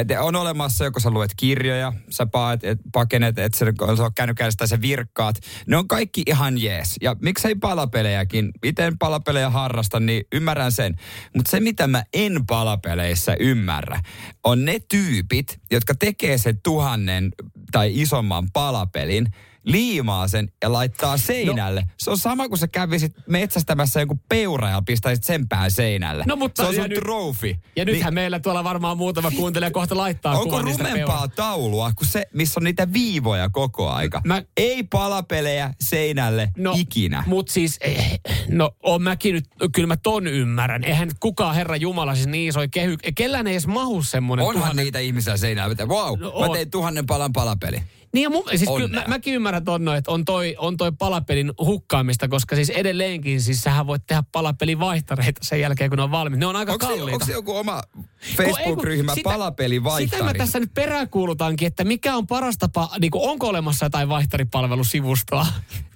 [0.07, 3.67] te on olemassa, joko sä luet kirjoja, sä paet, et, pakenet, et sä
[3.97, 5.37] sä oot käynyt käydessä tai sä virkkaat.
[5.67, 6.97] Ne on kaikki ihan jees.
[7.01, 8.51] Ja miksei palapelejäkin.
[8.65, 10.97] Itse en palapelejä harrasta, niin ymmärrän sen.
[11.37, 14.01] Mutta se, mitä mä en palapeleissä ymmärrä,
[14.45, 17.33] on ne tyypit, jotka tekee sen tuhannen
[17.73, 19.27] tai isomman palapelin,
[19.65, 21.81] liimaa sen ja laittaa seinälle.
[21.81, 21.87] No.
[21.99, 26.25] Se on sama kuin sä kävisit metsästämässä jonkun peura ja pistäisit sen pään seinälle.
[26.27, 27.57] No, mutta se on sun nyt- trofi.
[27.77, 32.61] Ja nythän meillä tuolla varmaan muutama kuuntelija kohta laittaa Onko rumempaa taulua kuin se, missä
[32.61, 34.21] on niitä viivoja koko aika?
[34.25, 37.25] Mä- Ei palapelejä seinälle No, ikinä.
[37.27, 40.85] Mut siis, eh, no on mäkin nyt, kyllä mä ton ymmärrän.
[40.85, 44.63] Eihän nyt kukaan Herra Jumala siis niin iso kehy, kellään ei edes mahu semmonen Onhan
[44.63, 46.53] tuhannen- niitä ihmisiä seinällä, mitä wow, No, mä on.
[46.53, 47.83] tein tuhannen palan palapeli.
[48.13, 50.93] Niin ja mun, siis kyllä, mä, mäkin ymmärrän ton, no, että on toi, on toi
[50.99, 56.03] palapelin hukkaamista, koska siis edelleenkin siis sähän voit tehdä palapelin vaihtareita sen jälkeen, kun ne
[56.03, 56.41] on valmiit.
[56.41, 57.15] Ne on aika Onko se, kalliita.
[57.15, 57.83] onko se joku oma
[58.23, 63.11] ei, Facebook-ryhmä sitä- palapeli Sitä mä tässä nyt peräänkuulutankin, että mikä on paras tapa, niin
[63.11, 65.47] kuin, onko olemassa jotain vaihtaripalvelusivustoa?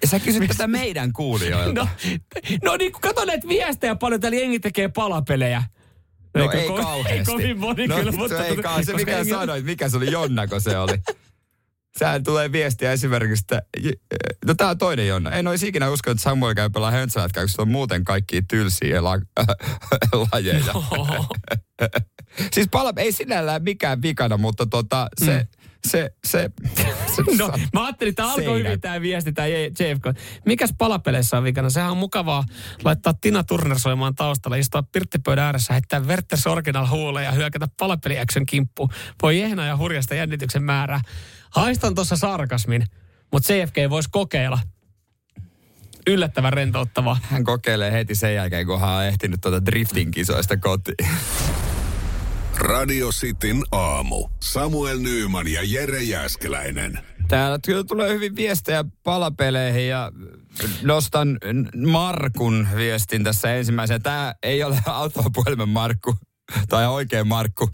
[0.01, 1.87] Ja sä kysyt tätä meidän kuulijoilta.
[2.63, 5.63] No, no niin kun kato näitä viestejä paljon, täällä jengi tekee palapelejä.
[6.35, 7.13] No ei ko- kauheasti.
[7.13, 8.45] Ei kovin moni no, kyllä, se mutta...
[8.45, 8.91] ei kauheasti.
[8.91, 10.93] Se mikä sanoit, mikä se oli Jonnako se oli.
[11.99, 13.61] Sehän tulee viestiä esimerkiksi, että
[14.45, 15.31] no tää on toinen Jonna.
[15.31, 19.03] En olisi ikinä uskonut, että Samuel käy pelaa höntsälätkää, koska se on muuten kaikki tylsiä
[19.03, 19.19] la-
[20.31, 20.73] lajeja.
[20.73, 21.25] Oho.
[22.53, 25.47] siis pala, ei sinällään mikään vikana, mutta tota, se,
[25.85, 25.89] Mm.
[25.91, 26.49] se, se,
[27.15, 30.05] se No, mä ajattelin, että alkoi hyvin tämä viesti, tämä JFK.
[30.45, 31.69] Mikäs palapeleissä on vikana?
[31.69, 32.43] Sehän on mukavaa
[32.83, 38.19] laittaa Tina Turner soimaan taustalla, istua pirttipöydän ääressä, heittää Werther's Original huuleen ja hyökätä palapeli
[38.19, 38.89] action kimppuun.
[39.21, 41.01] Voi jehna ja hurjasta jännityksen määrää.
[41.49, 42.85] Haistan tuossa sarkasmin,
[43.31, 44.59] mutta CFG voisi kokeilla.
[46.07, 47.17] Yllättävän rentouttavaa.
[47.21, 51.09] Hän kokeilee heti sen jälkeen, kun hän on ehtinyt tuota driftin kisoista kotiin.
[52.57, 54.29] Radio Cityn aamu.
[54.41, 56.99] Samuel Nyyman ja Jere Jäskeläinen.
[57.27, 60.11] Täällä kyllä tulee hyvin viestejä palapeleihin ja
[60.81, 61.37] nostan
[61.87, 63.99] Markun viestin tässä ensimmäisenä.
[63.99, 66.15] Tämä ei ole autopuhelimen Markku
[66.69, 67.71] tai oikein Markku 0472558554.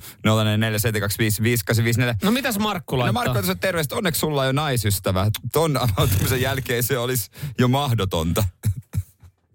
[2.24, 3.24] No mitäs Markku No laittaa?
[3.24, 3.96] Markku tässä terveistä.
[3.96, 5.28] Onneksi sulla on jo naisystävä.
[5.54, 7.30] Ton avautumisen jälkeen se olisi
[7.60, 8.44] jo mahdotonta.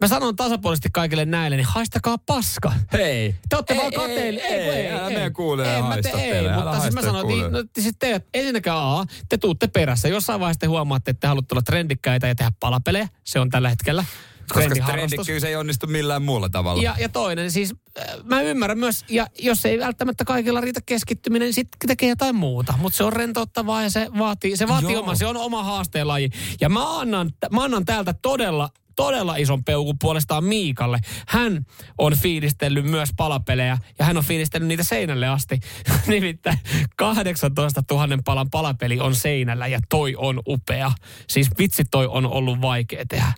[0.00, 2.72] Mä sanon tasapuolisesti kaikille näille, niin haistakaa paska.
[2.92, 3.34] Hei.
[3.48, 4.40] Te ootte Ei, vaan ei, kateelli.
[4.40, 7.42] ei, kun ei, älä mene kuulee Ei, mä te- ei, mutta siis mä sanoin, kuulee.
[7.48, 10.08] niin, no, siis te, ensinnäkään A, te tuutte perässä.
[10.08, 13.08] Jossain vaiheessa te huomaatte, että te haluatte olla trendikkäitä ja tehdä palapelejä.
[13.24, 14.04] Se on tällä hetkellä
[14.52, 16.82] Koska trendikkyys ei onnistu millään muulla tavalla.
[16.82, 21.46] Ja, ja toinen siis, äh, mä ymmärrän myös, ja jos ei välttämättä kaikilla riitä keskittyminen,
[21.46, 22.74] niin sitten tekee jotain muuta.
[22.78, 25.02] Mutta se on rentouttavaa ja se vaatii, se vaatii Joo.
[25.02, 26.30] oma, se on oma haasteen laji.
[26.60, 30.98] Ja mä annan, mä annan täältä todella, todella ison peukun puolestaan Miikalle.
[31.28, 31.66] Hän
[31.98, 35.60] on fiilistellyt myös palapelejä ja hän on fiilistellyt niitä seinälle asti.
[36.06, 36.58] Nimittäin
[36.96, 40.92] 18 000 palan palapeli on seinällä ja toi on upea.
[41.28, 43.32] Siis vitsi toi on ollut vaikea tehdä.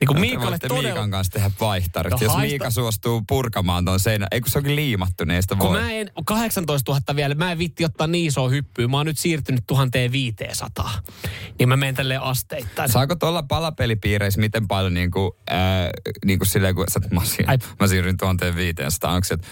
[0.00, 0.82] Niin kuin Te Miikalle todella...
[0.82, 2.10] Miikan kanssa tehdä vaihtarit.
[2.10, 5.54] No Jos haista- Miika suostuu purkamaan ton seinän, ei kun se onkin liimattu, niin sitä
[5.54, 5.80] Kun voi.
[5.80, 8.88] mä en, 18 000 vielä, mä en vitti ottaa niin isoa hyppyä.
[8.88, 10.90] Mä oon nyt siirtynyt 1500.
[11.58, 12.92] Niin mä menen tälleen asteittain.
[12.92, 15.90] Saako tuolla palapelipiireissä miten paljon niin kuin, ää,
[16.24, 17.58] niin kuin silleen, kun sä, mä, siir, Ai.
[17.80, 19.48] mä siirryn 1500, onko se, että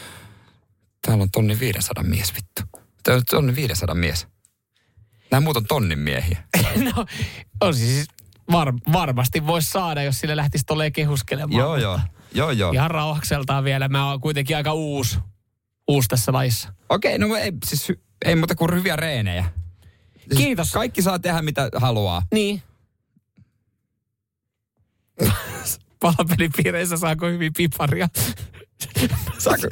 [1.06, 2.62] täällä on tonni 500 mies vittu.
[3.02, 4.26] Täällä on tonni 500 mies.
[5.30, 6.44] Nämä muut on tonnin miehiä.
[6.94, 7.06] no,
[7.60, 8.06] on siis
[8.52, 11.58] var, varmasti voisi saada, jos sille lähtisi tolleen kehuskelemaan.
[11.58, 12.00] joo, joo.
[12.34, 12.72] Joo, joo.
[12.72, 13.88] Ihan rauhakseltaan vielä.
[13.88, 15.18] Mä oon kuitenkin aika uusi,
[15.88, 16.72] uusi tässä lajissa.
[16.88, 17.92] Okei, no ei, siis
[18.24, 19.44] ei muuta kuin hyviä reenejä.
[20.18, 20.72] Siis Kiitos.
[20.72, 22.22] Kaikki saa tehdä mitä haluaa.
[22.32, 22.62] Niin.
[26.00, 28.08] Palapelipiireissä saako hyvin piparia?
[29.38, 29.62] Saako,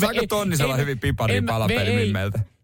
[0.00, 1.52] saako Tonnisella ei- hyvin piparia mä-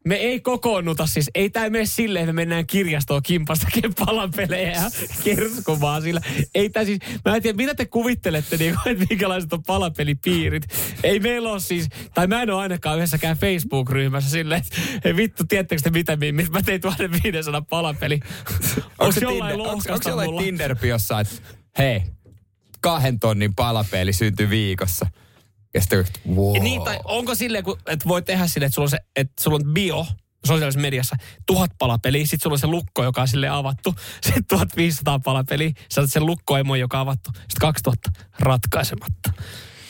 [0.04, 3.66] me ei- kokoonnuta siis, ei tämä mene silleen, että me mennään kirjastoon kimpasta
[4.06, 4.90] palapelejä ja
[5.24, 6.20] kerskumaan sillä.
[6.54, 10.62] Ei tää siis, mä en tiedä, mitä te kuvittelette, niin kuin, että minkälaiset on palapelipiirit.
[11.02, 15.44] Ei meillä ole siis, tai mä en ole ainakaan yhdessäkään Facebook-ryhmässä silleen, että hei vittu,
[15.44, 18.20] tiedättekö te mitä, mi- mä tein 1500 palapeli.
[18.98, 20.42] Onko se jollain Tinder- lohkasta jollain mulla?
[20.42, 22.02] Tinderpi jossain, että hei,
[22.80, 25.06] kahden tonnin palapeli syntyy viikossa.
[25.74, 26.04] Ja sitten,
[26.34, 26.56] wow.
[26.56, 29.42] Ja Niin, tai onko silleen, kun, että voi tehdä silleen, että sulla on, se, että
[29.42, 30.06] sulla on bio
[30.44, 35.18] sosiaalisessa mediassa tuhat palapeliä, sitten sulla on se lukko, joka on sille avattu, sitten 1500
[35.18, 39.32] palapeliä, sä otat sen lukkoemo, joka on avattu, sitten 2000 ratkaisematta.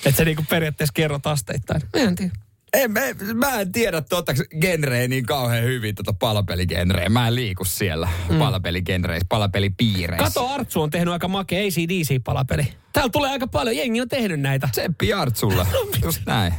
[0.05, 1.83] Että se niinku periaatteessa kerrot asteittain.
[1.97, 2.33] Mä en tiedä.
[2.77, 3.01] En, mä,
[3.35, 7.09] mä en tiedä tuota genreä niin kauhean hyvin, tuota palapeligenreä.
[7.09, 8.39] Mä en liiku siellä mm.
[8.39, 10.25] palapeligenreissä, palapelipiireissä.
[10.25, 12.73] Kato, Artsu on tehnyt aika makea ACDC-palapeli.
[12.93, 14.69] Täällä tulee aika paljon, jengi on tehnyt näitä.
[14.73, 15.67] Tseppi Artsulla,
[16.05, 16.55] just näin.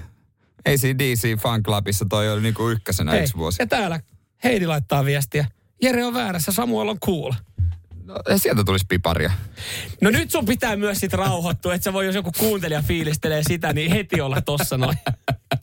[0.66, 3.62] ACDC Fan Clubissa toi oli niinku ykkösenä Hei, yksi vuosi.
[3.62, 4.00] ja täällä
[4.44, 5.46] Heidi laittaa viestiä.
[5.82, 7.32] Jere on väärässä, Samuel on cool.
[8.06, 9.32] No, sieltä tulisi piparia.
[10.02, 13.74] No nyt sun pitää myös sit rauhoittua, että sä voi, jos joku kuuntelija fiilistelee sitä,
[13.74, 14.98] niin heti olla tossa noin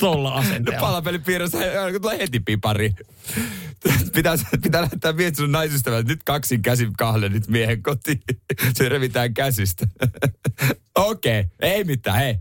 [0.00, 0.80] tolla No asenteella.
[0.80, 1.58] palapelipiirissä
[1.92, 2.94] kun tulee heti pipari.
[4.14, 8.22] Pitää, pitää lähettää viesti sun naisystävälle, nyt kaksin käsin kahle nyt miehen kotiin.
[8.74, 9.86] Se revitään käsistä.
[10.96, 12.36] Okei, okay, ei mitään, hei.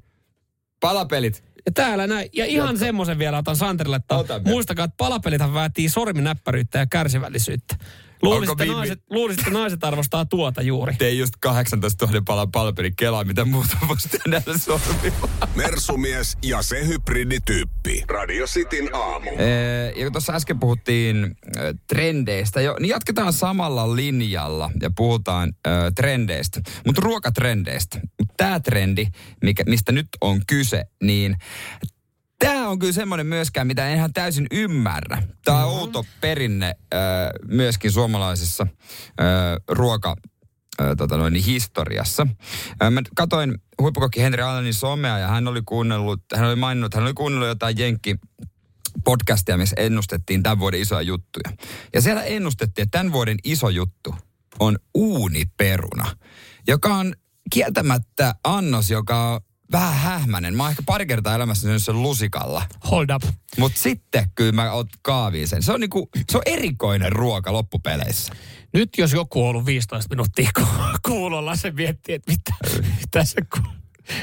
[0.80, 1.44] Palapelit.
[1.66, 2.30] Ja täällä näin.
[2.34, 4.50] Ja ihan semmoisen vielä otan Santerille, että Ota vielä.
[4.50, 7.76] muistakaa, että palapelithän vaatii sorminäppäryyttä ja kärsivällisyyttä.
[8.22, 8.76] Luulisitte, Vimmi?
[8.76, 10.96] naiset, luulisitte naiset arvostaa tuota juuri.
[10.96, 15.30] Tee just 18 000 palan palapelin kelaa, mitä muuta voisi tehdä sormilla.
[15.56, 18.04] Mersumies ja se hybridityyppi.
[18.08, 19.30] Radio Cityn aamu.
[19.38, 25.54] Ee, Ja kun tuossa äsken puhuttiin ö, trendeistä, jo, niin jatketaan samalla linjalla ja puhutaan
[25.68, 28.00] ö, trendeistä, mutta ruokatrendeistä.
[28.38, 29.08] Tämä trendi,
[29.44, 31.36] mikä, mistä nyt on kyse, niin
[32.40, 35.24] Tämä on kyllä semmoinen myöskään, mitä en ihan täysin ymmärrä.
[35.46, 36.98] Tämä on outo perinne ö,
[37.48, 38.68] myöskin suomalaisessa
[39.20, 39.24] ö,
[39.68, 40.16] ruoka
[40.98, 42.28] tota noin, historiassa.
[42.92, 47.14] Mä katoin huippukokki Henri Allenin somea ja hän oli kuunnellut, hän oli maininnut, hän oli
[47.14, 48.16] kuunnellut jotain jenkki
[49.04, 51.58] podcastia, missä ennustettiin tämän vuoden isoja juttuja.
[51.94, 54.16] Ja siellä ennustettiin, että tämän vuoden iso juttu
[54.60, 56.16] on uuniperuna,
[56.68, 57.14] joka on
[57.54, 60.56] kieltämättä annos, joka vähän hähmänen.
[60.56, 62.64] Mä oon ehkä pari kertaa elämässä syönyt sen lusikalla.
[62.92, 63.24] Hold up.
[63.58, 65.64] Mutta sitten kyllä mä oot kaaviin sen.
[65.64, 68.34] Se on, niinku, se on erikoinen ruoka loppupeleissä.
[68.74, 70.66] Nyt jos joku on ollut 15 minuuttia ku-
[71.06, 72.54] kuulolla, se miettii, että mitä
[73.12, 73.79] tässä ku...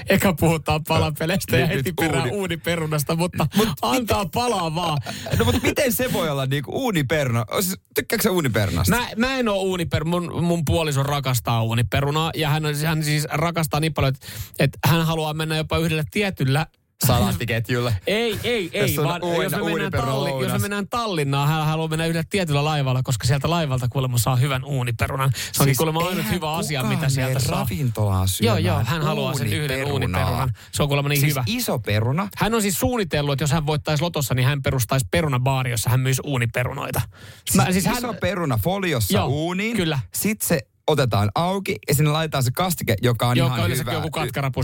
[0.09, 3.46] Eka puhutaan palapeleistä ja heti perään uuni- uuniperunasta, mutta
[3.83, 4.99] antaa palaa vaan.
[5.38, 7.44] No mutta miten se voi olla niinku uuniperuna?
[7.61, 8.96] Siis, Tykkääkö sä uuniperunasta?
[8.96, 13.27] Mä, mä en oo uuniper, mun, mun puoliso rakastaa uuniperunaa ja hän, on, hän siis
[13.31, 14.27] rakastaa niin paljon, että,
[14.59, 16.66] että hän haluaa mennä jopa yhdellä tietyllä
[17.06, 17.94] Salaattiketjulle.
[18.06, 21.48] Ei, ei, ei, Jos on vaan uuden- jos me, mennään Talli, jos me mennään Tallinnaan,
[21.48, 25.30] hän haluaa mennä yhdellä tietyllä laivalla, koska sieltä laivalta kuulemma saa hyvän uuniperunan.
[25.52, 27.61] Se onkin kuulemma ainut hyvä asia, mitä sieltä saa.
[27.61, 30.50] ravintolaan Joo, syömään joo, hän haluaa sen yhden uuniperunan.
[30.72, 31.44] Se on kuulemma niin siis hyvä.
[31.46, 32.28] iso peruna.
[32.37, 36.00] Hän on siis suunnitellut, että jos hän voittaisi lotossa, niin hän perustaisi perunabaari, jossa hän
[36.00, 37.00] myisi uuniperunoita.
[37.54, 39.76] Mä, siis iso peruna foliossa Joo, uuniin.
[39.76, 39.98] kyllä.
[40.14, 43.92] Sitten se otetaan auki ja sinne laitetaan se kastike, joka on Joka ihan hyvä.
[43.92, 44.11] joku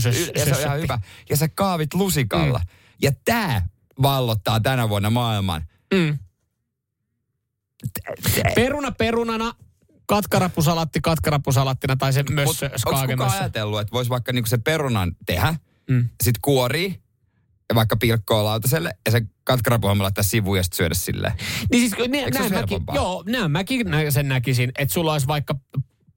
[0.09, 0.99] Y- Ja se on ihan hyvä.
[1.29, 2.59] Ja sä kaavit lusikalla.
[2.59, 2.65] Mm.
[3.01, 3.67] Ja tää
[4.01, 5.67] vallottaa tänä vuonna maailman.
[5.93, 6.17] Mm.
[8.55, 9.53] Peruna perunana,
[10.05, 15.55] katkarapusalaatti katkarapusalattina tai se mössö Onko kukaan ajatellut, että voisi vaikka niinku se perunan tehdä,
[15.89, 16.09] Mm.
[16.23, 17.03] sit kuorii
[17.69, 21.33] ja vaikka pilkkoa lautaselle ja se katkarapuhamma laittaa sivuun ja sit syödä silleen.
[21.71, 21.91] Niin siis
[22.33, 25.55] se näin mäkin, joo, näin mäkin sen näkisin, että sulla olisi vaikka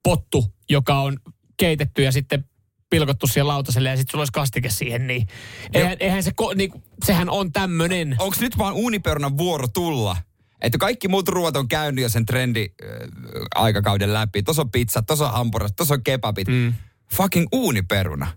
[0.09, 1.17] pottu, joka on
[1.57, 2.45] keitetty ja sitten
[2.89, 5.27] pilkottu siihen lautaselle ja sitten sulla olisi kastike siihen, niin
[5.73, 6.71] eihän, eihän se, ko, niin,
[7.05, 8.15] sehän on tämmönen.
[8.19, 10.17] Onko nyt vaan uuniperunan vuoro tulla?
[10.61, 12.89] Että kaikki muut ruoat on käynyt jo sen trendi äh,
[13.55, 14.43] aikakauden läpi.
[14.43, 16.47] Tuossa on pizza, tuossa on hampurat, tuossa on kebabit.
[16.47, 16.73] Mm.
[17.13, 18.27] Fucking uuniperuna.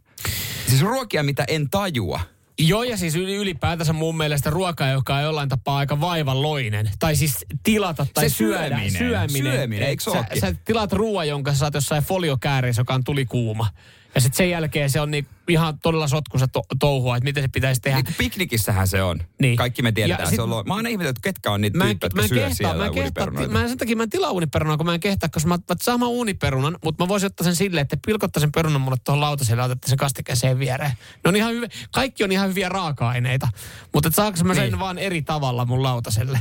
[0.68, 2.20] Siis ruokia, mitä en tajua.
[2.68, 6.90] Joo, ja siis yli- ylipäätänsä mun mielestä ruoka, joka on jollain tapaa aika vaivalloinen.
[6.98, 8.68] Tai siis tilata tai Se syödä.
[8.68, 8.90] syöminen.
[8.90, 9.52] Syöminen.
[9.52, 13.66] Syöminen, eikö sä, sä tilaat ruoan, jonka sä saat jossain foliokäärissä, joka on tulikuuma.
[14.14, 17.48] Ja sitten sen jälkeen se on niin ihan todella sotkussa to- touhua, että miten se
[17.48, 17.96] pitäisi tehdä.
[17.98, 19.20] Niin kuin piknikissähän se on.
[19.40, 19.56] Niin.
[19.56, 20.20] Kaikki me tiedetään.
[20.22, 22.10] Ja se sit- on lo- mä oon ihmetellyt, että ketkä on niitä Mä en, tyyppejä,
[22.14, 24.30] mä en syö kehtaa, siellä mä en kehtaa, mä en sen takia mä en tilaa
[24.30, 27.56] uuniperunaa, kun mä en kehtaa, koska mä, mä saamaan uuniperunan, mutta mä voisin ottaa sen
[27.56, 30.92] silleen, että pilkottaa sen perunan mulle tuohon lautaselle ja sen kastikkeeseen viereen.
[31.24, 33.48] Ne on ihan hyviä, kaikki on ihan hyviä raaka-aineita,
[33.94, 34.78] mutta saanko mä sen Niin.
[34.78, 36.40] vaan eri tavalla mun lautaselle?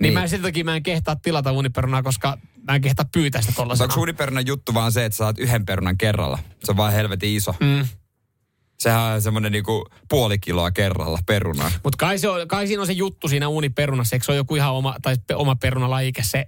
[0.00, 0.14] Niin, Niin.
[0.14, 3.52] mä en sen takia mä en kehtaa tilata uuniperunaa, koska mä en kehtaa pyytää sitä
[3.56, 3.84] tollasena.
[3.84, 6.38] onko uuniperunan juttu vaan se, että saat yhden perunan kerralla?
[6.64, 7.54] Se on vaan helvetin iso.
[7.60, 7.86] Mm.
[8.78, 11.70] Sehän on semmoinen niinku puoli kiloa kerralla perunaa.
[11.84, 14.56] Mutta kai, se on, kai siinä on se juttu siinä uuniperunassa, eikö se ole joku
[14.56, 16.46] ihan oma, tai oma perunalajike se,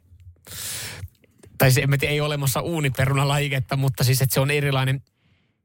[1.58, 5.02] tai se, en tiedä, ei ole olemassa uuniperunalajiketta, mutta siis että se on erilainen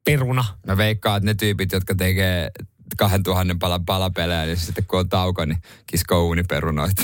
[0.06, 0.46] peruna.
[0.68, 2.52] Mä veikkaan, että ne tyypit, jotka tekee
[2.98, 7.04] 2000 palan palapelejä, niin sitten kun on tauko, niin kiskoo uuniperunoita.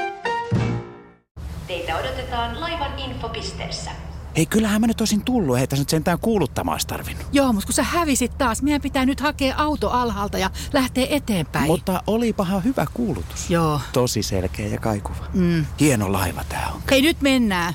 [1.71, 3.91] Teitä odotetaan laivan infopisteessä.
[4.37, 5.57] Hei, kyllähän mä nyt olisin tullut.
[5.57, 7.25] Ei tässä nyt sentään kuuluttamaan olisi tarvinnut.
[7.31, 11.65] Joo, mutta kun sä hävisit taas, meidän pitää nyt hakea auto alhaalta ja lähteä eteenpäin.
[11.65, 13.49] Mutta olipahan hyvä kuulutus.
[13.49, 13.81] Joo.
[13.93, 15.25] Tosi selkeä ja kaikuva.
[15.33, 15.65] Mm.
[15.79, 16.81] Hieno laiva tää on.
[16.91, 17.73] Hei, nyt mennään.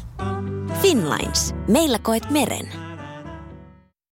[0.82, 1.54] Finlines.
[1.68, 2.85] Meillä koet meren.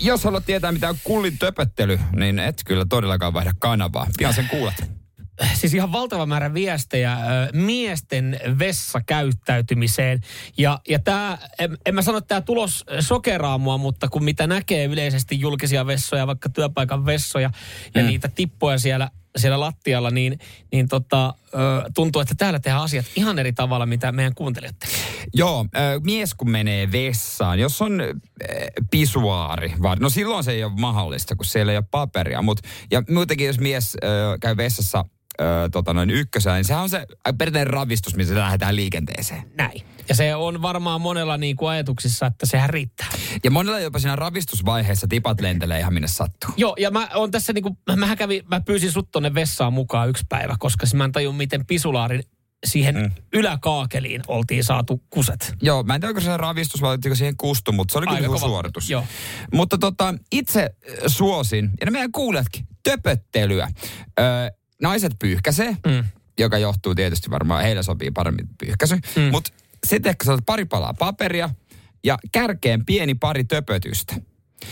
[0.00, 4.06] Jos haluat tietää, mitä on kullin töpöttely, niin et kyllä todellakaan vaihda kanavaa.
[4.18, 4.74] Pian sen kuulet.
[5.54, 7.18] siis ihan valtava määrä viestejä ö,
[7.52, 10.20] miesten vessakäyttäytymiseen.
[10.58, 14.46] Ja, ja tämä, en, en mä sano, että tämä tulos sokeraa mua, mutta kun mitä
[14.46, 17.50] näkee yleisesti julkisia vessoja, vaikka työpaikan vessoja
[17.94, 18.06] ja Mm.
[18.08, 20.38] niitä tippoja siellä, siellä lattialla, niin,
[20.72, 21.34] niin tota,
[21.94, 25.26] tuntuu, että täällä tehdään asiat ihan eri tavalla, mitä meidän kuuntelijat tekee.
[25.34, 25.66] Joo,
[26.04, 28.02] mies kun menee vessaan, jos on
[28.90, 32.42] pisuaari, no silloin se ei ole mahdollista, kun siellä ei ole paperia.
[32.42, 33.96] Mut, ja muutenkin, jos mies
[34.40, 35.04] käy vessassa
[35.40, 37.06] äh, tota noin ykkösellä, niin sehän on se
[37.38, 39.42] perinteinen ravistus, missä lähdetään liikenteeseen.
[39.56, 39.82] Näin.
[40.08, 43.08] Ja se on varmaan monella niin kuin ajatuksissa, että sehän riittää.
[43.44, 46.50] Ja monella jopa siinä ravistusvaiheessa tipat lentelee ihan minne sattuu.
[46.56, 50.24] Joo, ja mä on tässä niinku, mähän kävin, mä pyysin sut tonne vessaan mukaan yksi
[50.28, 52.22] päivä, koska mä en tajun, miten pisulaarin
[52.66, 53.10] siihen mm.
[53.32, 55.54] yläkaakeliin oltiin saatu kuset.
[55.62, 58.16] Joo, mä en tiedä, onko se ravistus vai oliko siihen kustu, mutta se oli kyllä
[58.16, 58.38] Aika kova.
[58.38, 58.90] suoritus.
[58.90, 59.04] Joo.
[59.52, 60.70] Mutta tota, itse
[61.06, 63.68] suosin, ja ne meidän kuulijatkin, töpöttelyä.
[64.20, 64.50] Öö,
[64.84, 66.04] naiset pyyhkäsee, mm.
[66.38, 68.94] joka johtuu tietysti varmaan, heillä sopii paremmin pyyhkäsy.
[68.94, 69.22] Mm.
[69.22, 69.50] Mutta
[69.86, 71.50] sitten kun sä pari palaa paperia
[72.04, 74.14] ja kärkeen pieni pari töpötystä.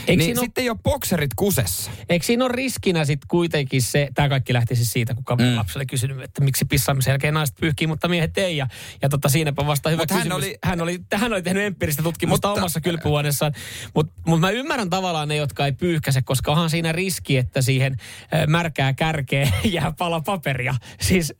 [0.06, 1.90] Eikö niin sitten jo bokserit kusessa.
[2.08, 5.56] Eikö siinä ole riskinä sitten kuitenkin se, tämä kaikki lähti siis siitä, kun kaveri mm.
[5.56, 8.56] lapselle kysynyt, että miksi pissaamisen jälkeen naiset pyyhkii, mutta miehet ei.
[8.56, 8.66] Ja,
[9.02, 10.36] ja tota, siinäpä vasta hyvä Mut hän kysymys.
[10.36, 13.52] oli- hän, oli, hän oli tehnyt empiiristä tutkimusta Mutta- omassa kylpyhuoneessaan.
[13.94, 17.96] Mutta mut mä ymmärrän tavallaan ne, jotka ei pyyhkäse, koska onhan siinä riski, että siihen
[18.46, 20.74] märkää kärkeen jää pala paperia.
[21.00, 21.34] Siis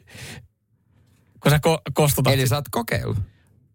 [1.40, 2.32] kun sä ko- kostutat.
[2.32, 3.18] Eli sä oot kokeillut.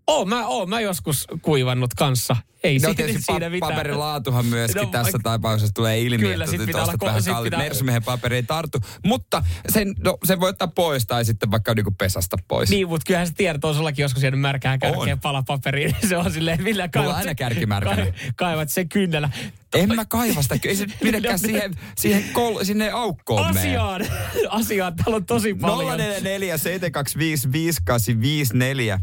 [0.07, 2.35] Oon mä, oon mä joskus kuivannut kanssa.
[2.67, 3.71] Ei No siinä, siinä pa- mitään.
[3.73, 7.51] paperin laatuhan myöskin No, tässä tapauksessa tulee ilmi, Kyllä, että nyt ostat vähän sit kalliit.
[7.51, 8.77] pitää- Mersumiehen paperi ei tartu.
[9.05, 12.69] Mutta sen, no, sen voi ottaa pois tai sitten vaikka niinku pesasta pois.
[12.69, 15.95] Niin, mutta kyllähän sä tiedät, on sullakin joskus jäänyt märkää kärkeen palapaperiin.
[16.09, 17.35] Se on silleen, millä kaivat, aina se-
[17.95, 19.29] kai- kaivat sen kynnellä.
[19.75, 20.55] En mä kaiva sitä.
[20.65, 23.59] Ei se pidäkään siihen, siihen kol, sinne aukkoon mene.
[23.59, 24.01] Asiaan,
[24.49, 25.97] asiaan, täällä on tosi paljon.
[25.97, 28.99] 044 725 5854.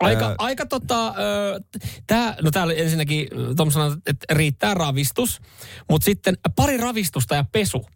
[0.00, 1.14] Aika, Öö, aika tota,
[2.06, 5.40] tää, no täällä ensinnäkin ö, Tom sanoi, että riittää ravistus,
[5.90, 7.86] mutta sitten pari ravistusta ja pesu.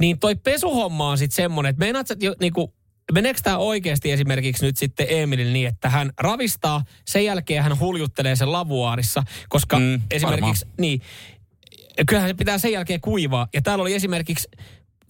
[0.00, 2.74] Niin toi pesuhomma on sitten semmoinen, että meinaat, että niinku,
[3.12, 8.36] meneekö tämä oikeasti esimerkiksi nyt sitten Emilin niin, että hän ravistaa, sen jälkeen hän huljuttelee
[8.36, 11.00] sen lavuaarissa, koska Mm, esimerkiksi, niin,
[12.06, 13.48] kyllähän se pitää sen jälkeen kuivaa.
[13.54, 14.48] Ja täällä oli esimerkiksi,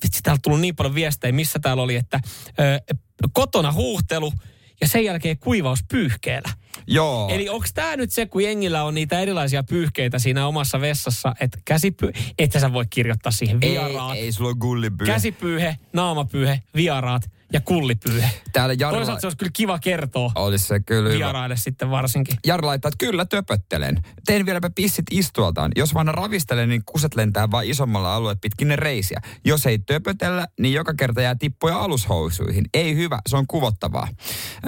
[0.04, 2.20] vitsi, täällä on tullut niin paljon viestejä, missä täällä oli, että
[2.60, 2.94] ö,
[3.32, 4.32] kotona huuhtelu
[4.80, 6.48] ja sen jälkeen kuivaus pyyhkeellä.
[6.86, 7.28] Joo.
[7.28, 11.58] Eli onko tämä nyt se, kun jengillä on niitä erilaisia pyyhkeitä siinä omassa vessassa, että
[11.64, 12.12] käsipy...
[12.38, 14.16] että sä voi kirjoittaa siihen vieraat.
[14.16, 15.06] Ei, ei sulla on gullipyy.
[15.06, 18.30] Käsipyyhe, naamapyyhe, vieraat ja kullipyyhe.
[18.52, 18.98] Täällä Jarla...
[18.98, 21.24] Toisaalta se olisi kyllä kiva kertoa Olisi se kyllä hyvä.
[21.24, 22.38] vieraille sitten varsinkin.
[22.46, 24.02] Jari laittaa, että kyllä töpöttelen.
[24.26, 25.72] Tein vieläpä pissit istualtaan.
[25.76, 29.20] Jos vaan ravistelen, niin kuset lentää vain isommalla alueella pitkin ne reisiä.
[29.44, 32.64] Jos ei töpötellä, niin joka kerta jää tippuja alushousuihin.
[32.74, 34.08] Ei hyvä, se on kuvottavaa.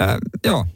[0.01, 0.67] Äh, joo,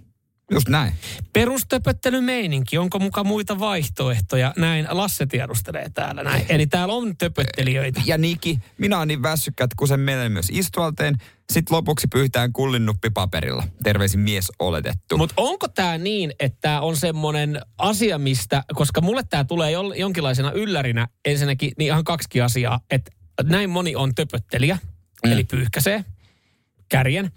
[0.52, 0.92] just näin.
[1.32, 4.52] Perustöpöttelymeininki, onko muka muita vaihtoehtoja?
[4.56, 6.46] Näin Lasse tiedustelee täällä näin.
[6.48, 8.00] Eli täällä on töpöttelijöitä.
[8.06, 11.16] Ja Niki, minä olen niin väsykkä, että kun sen menen myös istualteen,
[11.52, 13.64] sitten lopuksi pyyhtään kullinnuppi paperilla.
[13.82, 15.18] Terveisin mies oletettu.
[15.18, 20.52] Mutta onko tämä niin, että tämä on semmoinen asia, mistä, koska mulle tämä tulee jonkinlaisena
[20.52, 23.10] yllärinä, ensinnäkin niin ihan kaksi asiaa, että
[23.42, 24.78] näin moni on töpöttelijä,
[25.26, 25.32] mm.
[25.32, 26.04] eli pyyhkäsee
[26.88, 27.30] kärjen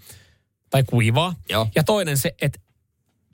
[0.70, 1.34] tai kuivaa.
[1.48, 1.68] Joo.
[1.74, 2.58] Ja toinen se, että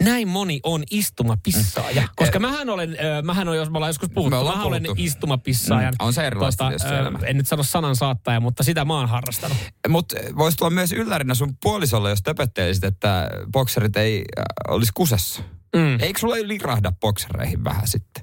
[0.03, 2.09] näin moni on istumapissaaja.
[2.17, 5.03] Koska mähän olen, mähän on, jos me ollaan joskus puhuttu, Me ollaan mähän olen puhuttu.
[5.05, 5.95] istumapissaajan.
[6.01, 7.19] Mm, on se erilaista elämä.
[7.25, 9.57] En nyt sano sanan saattaja, mutta sitä mä oon harrastanut.
[9.89, 14.25] Mutta voisi tulla myös yllärinä sun puolisolle, jos töpöttelisit, että bokserit ei
[14.69, 15.43] olisi kusessa.
[15.77, 16.01] Mm.
[16.01, 18.22] Eikö sulla lirahda boksereihin vähän sitten?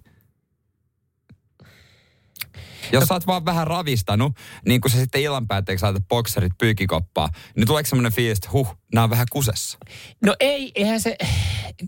[2.92, 4.34] Jos sä oot vaan vähän ravistanut,
[4.66, 8.78] niin kun sä sitten illan päätteeksi laitat bokserit pyykikoppaa, niin tuleeko semmoinen fiilis, että huh,
[8.94, 9.78] nämä on vähän kusessa?
[10.26, 11.16] No ei, eihän se,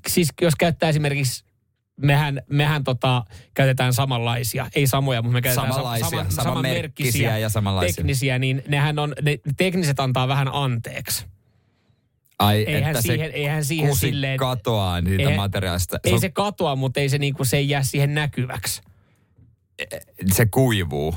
[0.08, 1.44] siis jos käyttää esimerkiksi,
[2.02, 7.50] mehän, mehän tota, käytetään samanlaisia, ei samoja, mutta me käytetään Samanlaisia, saman, samanmerkkisiä samanmerkkisiä ja
[7.50, 7.96] samanlaisia.
[7.96, 11.26] teknisiä, niin nehän on, ne tekniset antaa vähän anteeksi.
[12.40, 16.00] Ai, Eihän että siihen- se eihän siihen kusi silleen- katoaa niitä Eihän- materiaalista.
[16.04, 18.82] Ei on- se katoa, mutta ei se, niinku, se ei jää siihen näkyväksi.
[20.32, 21.16] Se kuivuu.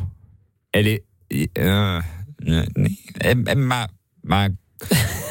[0.75, 1.07] Eli
[1.59, 2.05] äh,
[2.77, 3.89] niin, en, en mä,
[4.27, 4.59] mä en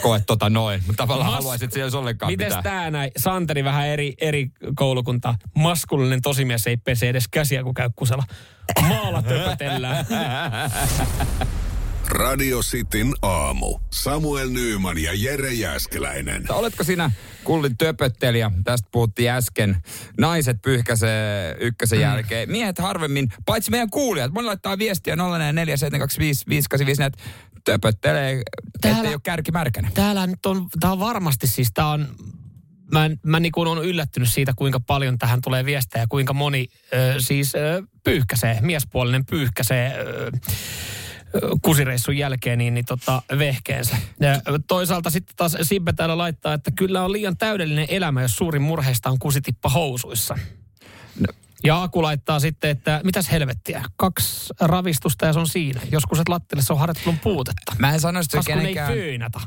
[0.01, 2.63] koe tota noin, mutta tavallaan Mas- haluaisin, että siellä olisi ollenkaan Mites mitään.
[2.63, 3.11] tää näin?
[3.17, 5.35] Santeri vähän eri, eri koulukunta.
[5.55, 8.23] Maskulinen tosimies ei pese edes käsiä, kun käy kusella.
[8.87, 10.05] Maalla töpötellään.
[12.13, 13.79] Radio Cityn aamu.
[13.91, 16.45] Samuel Nyyman ja Jere Jäskeläinen.
[16.49, 17.11] Oletko sinä
[17.43, 18.51] kullin töpöttelijä?
[18.63, 19.77] Tästä puhuttiin äsken.
[20.19, 22.01] Naiset pyyhkäsee ykkösen Mm.
[22.03, 22.51] jälkeen.
[22.51, 24.31] Miehet harvemmin, paitsi meidän kuulijat.
[24.31, 25.19] Moni laittaa viestiä 047255854,
[27.05, 27.23] että
[27.65, 28.41] töpöttelee,
[28.83, 29.91] ettei ole kärki märkänä.
[29.93, 32.07] Täällä nyt on, tää on varmasti siis, tää on,
[32.91, 36.67] mä, mä niin kuin on yllättynyt siitä, kuinka paljon tähän tulee viestejä ja kuinka moni
[36.93, 40.31] ö, siis ö, pyyhkäsee, miespuolinen pyyhkäsee ö,
[41.61, 43.97] kusireissun jälkeen niin, niin tota, vehkeensä.
[44.19, 48.61] Ja toisaalta sitten taas Sibbe täällä laittaa, että kyllä on liian täydellinen elämä, jos suurin
[48.61, 50.37] murheista on kusitippa housuissa.
[51.65, 55.81] Ja Aku laittaa sitten, että mitäs helvettiä, kaksi ravistusta ja se on siinä.
[55.91, 57.75] Joskus et lattille, se on harjoittelun puutetta.
[57.79, 58.93] Mä en sano, että kenenkään,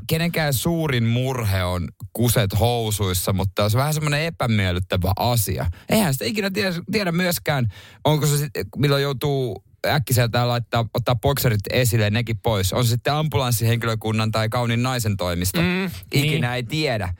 [0.07, 5.67] kenenkään suurin murhe on kuset housuissa, mutta se on vähän semmoinen epämiellyttävä asia.
[5.89, 7.67] Eihän sitä ikinä tiedä, tiedä myöskään,
[8.05, 12.73] onko se sit, milloin joutuu äkkiseltään laittaa, ottaa bokserit esille ja nekin pois.
[12.73, 15.61] On se sitten ambulanssihenkilökunnan tai kauniin naisen toimisto.
[15.61, 17.15] Mm, Ikinä ei tiedä.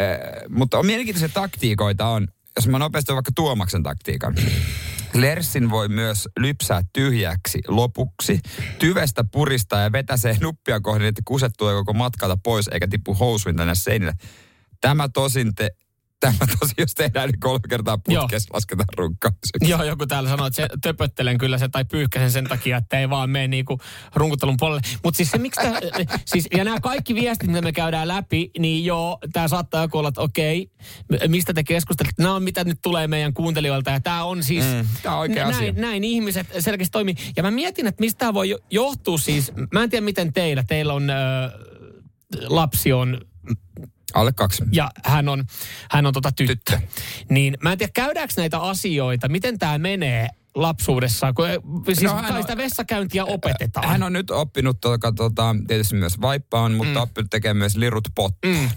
[0.00, 0.02] Ö,
[0.48, 2.28] mutta on mielenkiintoisia taktiikoita on.
[2.56, 4.34] Jos mä nopeasti vaikka Tuomaksen taktiikan.
[5.14, 8.40] Lersin voi myös lypsää tyhjäksi lopuksi,
[8.78, 13.56] tyvestä puristaa ja vetäsee nuppia kohden, että kuset tulee koko matkalta pois eikä tippu housuin
[13.56, 14.12] tänne seinille.
[14.80, 15.70] Tämä tosin te,
[16.20, 19.70] tämä tosi, jos tehdään niin kolme kertaa putkessa, lasketaan runkkaukseksi.
[19.70, 23.10] Joo, joku täällä sanoo, että se töpöttelen kyllä se tai pyyhkäsen sen takia, että ei
[23.10, 23.78] vaan mene niinku
[24.14, 24.80] runkuttelun puolelle.
[25.04, 25.80] Mutta siis se, miksi tää,
[26.26, 30.08] siis, ja nämä kaikki viestit, mitä me käydään läpi, niin joo, tämä saattaa joku olla,
[30.08, 30.70] että okei,
[31.28, 32.22] mistä te keskustelette?
[32.22, 35.44] Nämä on mitä nyt tulee meidän kuuntelijoilta ja tämä on siis, Mm, tää on oikea
[35.44, 35.72] näin, asia.
[35.72, 37.14] näin ihmiset selkeästi toimii.
[37.36, 40.64] Ja mä mietin, että mistä tämä voi jo- johtua siis, mä en tiedä miten teillä,
[40.68, 41.14] teillä on, ö,
[42.46, 43.20] lapsi on
[44.14, 44.64] Alle kaksi.
[44.72, 45.44] ja hän on,
[45.90, 46.54] hän on tota tyttö.
[46.56, 46.78] tyttö.
[47.30, 51.46] Niin mä en tiedä, käydäänkö näitä asioita, miten tämä menee lapsuudessa, kun
[51.86, 53.88] siis No, hän kai on- sitä vessakäyntiä opetetaan.
[53.88, 57.02] Hän on nyt oppinut tota, tota, tietysti myös vaippaan, mutta mm.
[57.02, 58.62] oppinut tekemään myös lirut potteen.
[58.62, 58.70] Mm.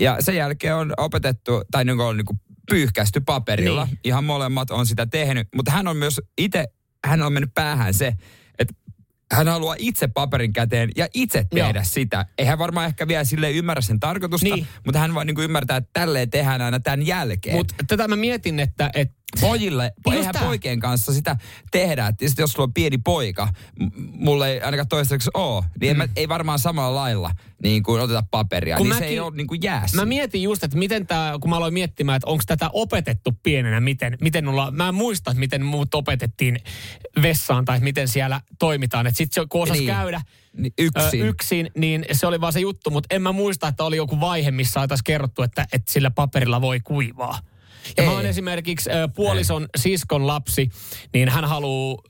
[0.00, 3.84] Ja sen jälkeen on opetettu, tai niin on niin kuin pyyhkästy paperilla.
[3.84, 3.98] Niin.
[4.04, 5.48] Ihan molemmat on sitä tehnyt.
[5.56, 6.64] Mutta hän on myös itse,
[7.06, 8.12] hän on mennyt päähän se,
[9.32, 11.84] hän haluaa itse paperin käteen ja itse tehdä Joo.
[11.84, 12.26] sitä.
[12.38, 14.66] Ei hän varmaan ehkä vielä sille ymmärrä sen tarkoitusta, niin.
[14.84, 17.56] mutta hän vaan niin kuin ymmärtää, että tälleen tehdään aina tämän jälkeen.
[17.56, 18.90] Mutta tätä mä mietin, että...
[18.94, 20.42] että Pojille, eihän tää.
[20.44, 21.36] poikien kanssa sitä
[21.70, 22.06] tehdä.
[22.06, 23.48] Että sit jos sulla on pieni poika,
[23.80, 26.08] m- mulla ei ainakaan toistaiseksi ole, niin mm.
[26.16, 27.30] ei varmaan samalla lailla
[27.62, 28.76] niin kuin oteta paperia.
[28.76, 29.96] Kun niin se mäkin- ei ole niin kuin jäässä.
[29.96, 33.80] Mä mietin just, että miten tämä, kun mä aloin miettimään, että onko tätä opetettu pienenä,
[33.80, 36.58] miten, miten olla, mä en muista, että miten muut opetettiin
[37.22, 39.06] vessaan tai miten siellä toimitaan.
[39.06, 39.94] Että sitten kun osasi Niin.
[39.94, 40.20] käydä
[40.56, 41.22] Niin yksin.
[41.22, 44.20] Ö, yksin, niin se oli vaan se juttu, mutta en mä muista, että oli joku
[44.20, 47.38] vaihe, missä oltaisiin kerrottu, että, että sillä paperilla voi kuivaa.
[47.96, 48.08] Ja Ei.
[48.08, 50.68] mä oon esimerkiksi ö, puolison siskon lapsi,
[51.14, 52.02] niin hän haluaa,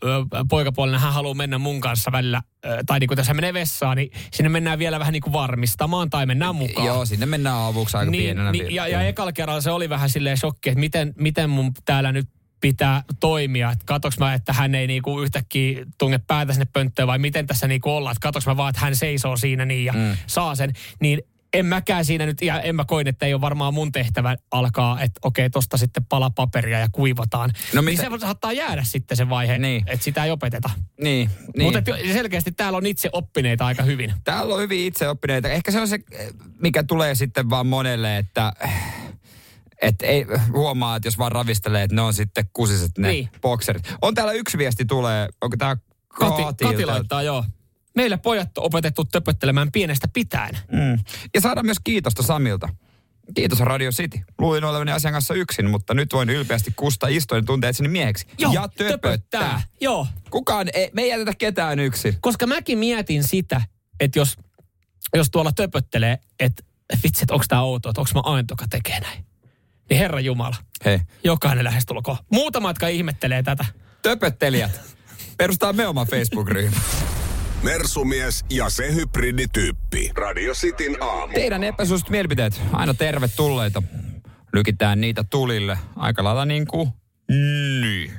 [0.50, 2.42] poikapuolinen, hän haluaa mennä mun kanssa välillä,
[2.86, 6.26] tai niin kuin hän menee vessaan, niin sinne mennään vielä vähän niin kuin varmistamaan tai
[6.26, 6.86] mennään mukaan.
[6.86, 8.52] Joo, sinne mennään avuksi aika niin, pienenä.
[8.52, 12.12] niin, ja, ja ekalla kerralla se oli vähän silleen shokki, että miten, miten mun täällä
[12.12, 12.28] nyt
[12.60, 13.70] pitää toimia.
[13.70, 17.68] Että katoks mä, että hän ei niinku yhtäkkiä tunge päätä sinne pönttöön vai miten tässä
[17.68, 18.12] niinku ollaan.
[18.12, 20.16] Että katoks mä vaan, että hän seisoo siinä niin ja mm.
[20.26, 20.72] saa sen.
[21.00, 21.22] Niin
[21.52, 25.00] en mäkään siinä nyt, ja en mä koin, että ei ole varmaan mun tehtävä alkaa,
[25.02, 27.50] että okei, tosta sitten pala paperia ja kuivataan.
[27.74, 29.84] No niin se saattaa jäädä sitten se vaihe, Niin.
[29.86, 30.70] että sitä ei opeteta.
[31.02, 31.72] Niin, niin.
[31.72, 34.12] Mutta selkeästi täällä on itse oppineita aika hyvin.
[34.24, 35.48] Täällä on hyvin itseoppineita.
[35.48, 35.98] Ehkä se on se,
[36.58, 38.52] mikä tulee sitten vaan monelle, että
[39.82, 43.28] et ei huomaa, että jos vaan ravistelee, että ne on sitten kusiset ne Niin.
[43.40, 43.94] bokserit.
[44.02, 45.76] On täällä yksi viesti tulee, onko tää
[46.08, 46.42] Kati?
[46.64, 47.44] Kati laittaa, joo.
[47.96, 50.58] Meillä pojat on opetettu töpöttelemään pienestä pitäen.
[50.72, 50.98] Mm.
[51.34, 52.68] Ja saada myös kiitosta Samilta.
[53.34, 54.18] Kiitos Radio City.
[54.38, 58.26] Luulin olevani asian kanssa yksin, mutta nyt voin ylpeästi kusta istoin tuntea itseni mieheksi.
[58.38, 59.62] Joo, ja töpöttää.
[59.80, 60.06] Joo.
[60.30, 62.14] Kukaan, ei, me ei jätetä ketään yksin.
[62.20, 63.60] Koska mäkin mietin sitä,
[64.00, 64.36] että jos,
[65.14, 66.62] jos tuolla töpöttelee, että
[67.02, 69.24] vitsi, että onko tämä outoa, että onko mä aina, joka tekee näin.
[69.90, 72.16] Niin Herra Jumala, Hei, jokainen lähestulkoon.
[72.30, 73.64] Muutamat, jotka ihmettelee tätä.
[74.02, 74.80] töpöttelijät.
[75.36, 76.76] Perustaa me oma Facebook-ryhmä.
[77.62, 80.10] Mersumies ja se hybridityyppi.
[80.14, 81.32] Radio Cityn aamu.
[81.32, 83.82] Teidän epäsuositut mielipiteet, aina tervetulleita.
[84.52, 86.88] Lykitään niitä tulille aika lailla niin kuin
[87.28, 88.12] niin.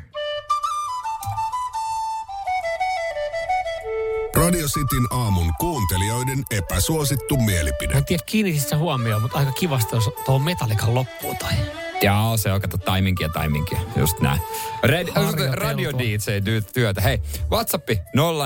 [4.35, 7.93] Radio Cityn aamun kuuntelijoiden epäsuosittu mielipide.
[7.93, 11.53] Mä en tiedä, kiinnitit sä huomioon, mutta aika kivasti jos tuohon metallikan loppuun tai...
[12.01, 13.79] Joo, se on kato taiminkia, taiminkia.
[13.95, 14.41] Just näin.
[14.83, 15.07] Red,
[15.51, 17.01] radio DJ ty- työtä.
[17.01, 17.21] Hei,
[17.51, 17.89] WhatsApp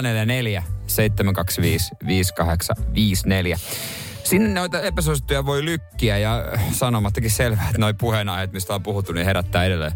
[0.01, 3.59] 044 725 5854.
[4.23, 9.25] Sinne noita epäsuosittuja voi lykkiä ja sanomattakin selvää, että noi puheenaiheet, mistä on puhuttu, niin
[9.25, 9.91] herättää edelleen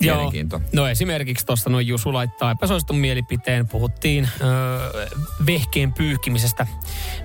[0.00, 0.32] Joo.
[0.72, 3.68] No esimerkiksi tuossa noin Jusu laittaa epäsuositun mielipiteen.
[3.68, 5.06] Puhuttiin öö,
[5.46, 6.66] vehkeen pyyhkimisestä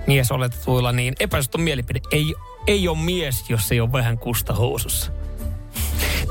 [0.06, 2.34] mies oletetuilla, niin epäsuositun mielipide ei,
[2.66, 5.12] ei ole mies, jos ei ole vähän kusta housussa.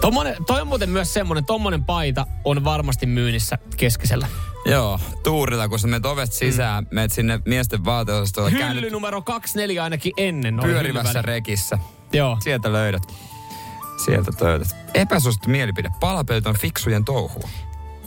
[0.02, 4.28] Tommonen, toi on muuten myös semmoinen, tommonen paita on varmasti myynnissä keskisellä.
[4.68, 6.88] Joo, tuurilla, kun sä menet ovesta sisään, mm.
[6.92, 10.60] menet sinne miesten vaateosastolle, Hylly käännyt numero 24 ainakin ennen.
[10.62, 11.26] pyörivässä hyllyväli.
[11.26, 11.80] rekissä.
[12.14, 12.38] Joo.
[12.44, 13.04] Sieltä löydät.
[14.06, 14.68] Sieltä löydät.
[14.94, 15.90] Epäsuosittu mielipide.
[16.00, 17.50] Palapelit on fiksujen touhua.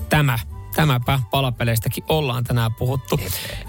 [0.08, 0.38] Tämä,
[0.74, 3.20] tämäpä palapeleistäkin ollaan tänään puhuttu.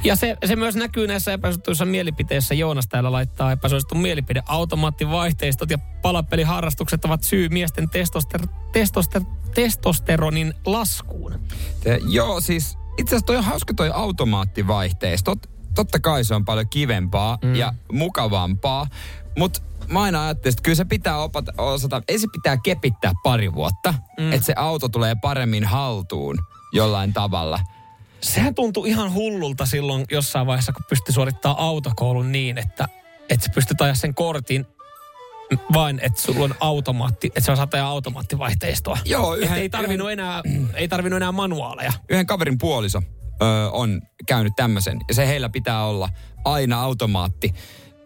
[0.04, 2.54] Ja se, se myös näkyy näissä epäsuosituissa mielipiteissä.
[2.56, 4.44] Joonas täällä laittaa epäsuosittu mielipide.
[4.46, 9.22] Automaattivaihteistot ja palapeliharrastukset ovat syy miesten testoster, testoster,
[9.56, 11.39] testosteronin laskuun.
[11.84, 15.36] Te, joo, siis itse asiassa toi on hauska toi automaattivaihteisto.
[15.36, 17.56] Tot, totta kai se on paljon kivempaa mm.
[17.56, 18.88] ja mukavampaa,
[19.38, 23.54] mutta mä aina ajattelin, että kyllä se pitää opata, osata, ei se pitää kepittää pari
[23.54, 24.34] vuotta, mm.
[24.34, 26.38] että se auto tulee paremmin haltuun
[26.74, 27.60] jollain tavalla.
[28.22, 32.88] Sehän tuntui ihan hullulta silloin jossain vaiheessa, kun pystyi suorittamaan autokoulun niin, että,
[33.30, 34.66] että sä pystyt ajaa sen kortin
[35.74, 38.97] vain, että sulla on automaatti, että se on ajaa automaattivaihteistoa.
[39.06, 40.41] Joo, yhden- ei tarvinnut enää,
[40.74, 41.93] ei tarvinnut enää manuaaleja.
[42.10, 43.02] Yhden kaverin puoliso
[43.41, 44.99] ö, on käynyt tämmöisen.
[45.08, 46.10] Ja se heillä pitää olla
[46.45, 47.54] aina automaatti.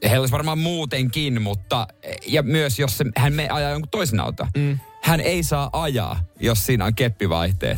[0.03, 1.87] Heillä olisi varmaan muutenkin, mutta...
[2.27, 4.47] Ja myös jos se, hän me ajaa jonkun toisen auton.
[4.57, 4.79] Mm.
[5.03, 7.77] Hän ei saa ajaa, jos siinä on keppivaihteet.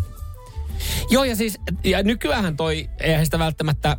[1.10, 3.98] Joo, ja siis, ja nykyään toi, eihän sitä välttämättä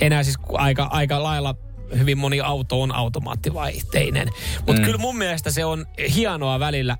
[0.00, 1.54] enää siis aika, aika lailla
[1.98, 4.28] hyvin moni auto on automaattivaihteinen.
[4.66, 4.84] Mutta Mm.
[4.84, 6.98] kyllä mun mielestä se on hienoa välillä.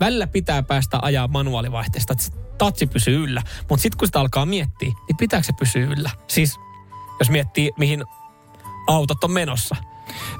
[0.00, 2.24] Välillä pitää päästä ajaa manuaalivaihteesta, että
[2.58, 3.42] tatsi pysyy yllä.
[3.68, 6.10] Mutta sitten kun sitä alkaa miettiä, niin pitääkö se pysyä yllä?
[6.28, 6.56] Siis
[7.20, 8.04] jos miettii, mihin
[8.88, 9.76] autot on menossa.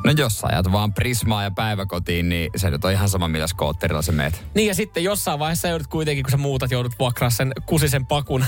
[0.04, 3.46] No jos sä ajat vaan Prismaa ja päiväkotiin, niin se nyt on ihan sama, millä
[3.46, 4.44] skootterilla sä meet.
[4.54, 8.44] Niin ja sitten jossain vaiheessa joudut kuitenkin, kun sä muutat, joudut vuokraa sen kusisen pakun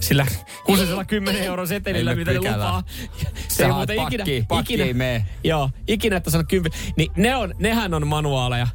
[0.00, 0.26] sillä
[0.64, 2.82] kusisella 10 euron setelillä, Ei me mitä ne lupaa.
[3.48, 5.26] Sä haet pakki, pakki ei mene.
[5.44, 6.78] Joo, ikinä, että sanot kymmenen.
[6.96, 8.66] Niin ne on, nehän on manuaaleja.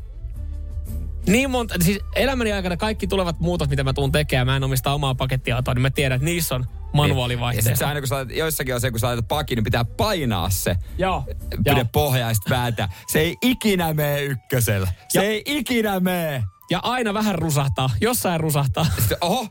[1.27, 4.93] Niin monta, siis elämäni aikana kaikki tulevat muutot, mitä mä tuun tekemään, mä en omista
[4.93, 7.77] omaa pakettiautoa, niin mä tiedän, että niissä on Ja sit manuaalivaihteet.
[7.77, 10.49] sä aina kun sä laitat, joissakin on se, kun sä laitat pakin, niin pitää painaa
[10.49, 10.75] se.
[10.97, 11.23] Joo.
[11.63, 12.89] Pidä pohjaa ja vääntää.
[13.07, 14.87] Se ei ikinä mene ykkösellä.
[15.09, 16.43] Se Ja- ei ikinä mene.
[16.71, 18.85] Ja aina vähän rusahtaa, jossain rusahtaa.
[18.99, 19.47] Sitten, oho.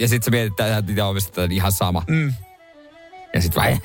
[0.00, 2.02] Ja sit sä mietit, että itse omistat ihan sama.
[2.08, 2.34] Mm.
[3.34, 3.80] Ja sit vaan...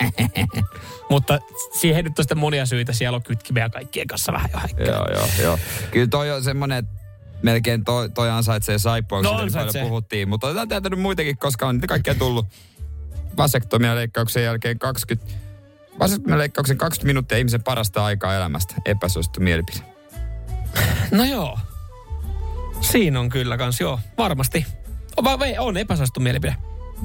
[1.09, 1.39] Mutta
[1.79, 4.85] siihen nyt on sitten monia syitä, siellä on kytkimeä kaikkien kanssa vähän jo häikkää.
[4.85, 5.59] joo, joo, joo.
[5.91, 6.91] Kyllä toi on semmonen, että
[7.43, 9.81] melkein toi, toi ansaitsee saippua, No ansaitsee.
[9.81, 10.29] paljon puhuttiin.
[10.29, 12.47] Mutta otetaan täältä nyt muitakin, koska on niitä kaikkea tullut
[13.37, 15.33] vasektomia leikkauksen jälkeen 20...
[15.99, 18.75] Vasektomia leikkauksen 20 minuuttia ihmisen parasta aikaa elämästä.
[18.85, 19.77] Epäsuosittu mielipide.
[21.11, 21.59] No joo.
[22.81, 23.99] Siinä on kyllä kans, joo.
[24.17, 24.65] Varmasti.
[25.17, 26.55] On, va- vai- on epäsuosittu mielipide.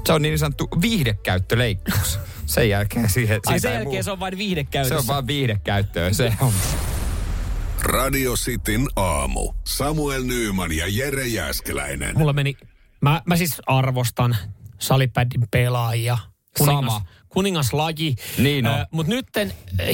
[0.06, 2.18] Se on niin sanottu viihdekäyttöleikkaus.
[2.46, 3.40] Sen jälkeen siihen...
[3.46, 4.96] Ai sen jälkeen muu- se on vain se viihdekäytössä.
[4.98, 6.12] on vaan viihdekäyttöä.
[6.12, 6.52] Se on.
[7.82, 9.52] Radio Cityn aamu.
[9.64, 12.18] Samuel Nyyman ja Jere Jäskeläinen.
[12.18, 12.54] Mulla meni,
[13.00, 14.36] mä, mä siis arvostan
[14.78, 16.18] salipädin pelaajia.
[16.64, 17.02] Sama.
[17.28, 18.14] Kuningaslaji.
[18.38, 18.86] Niin on.
[18.90, 19.26] Mutta nyt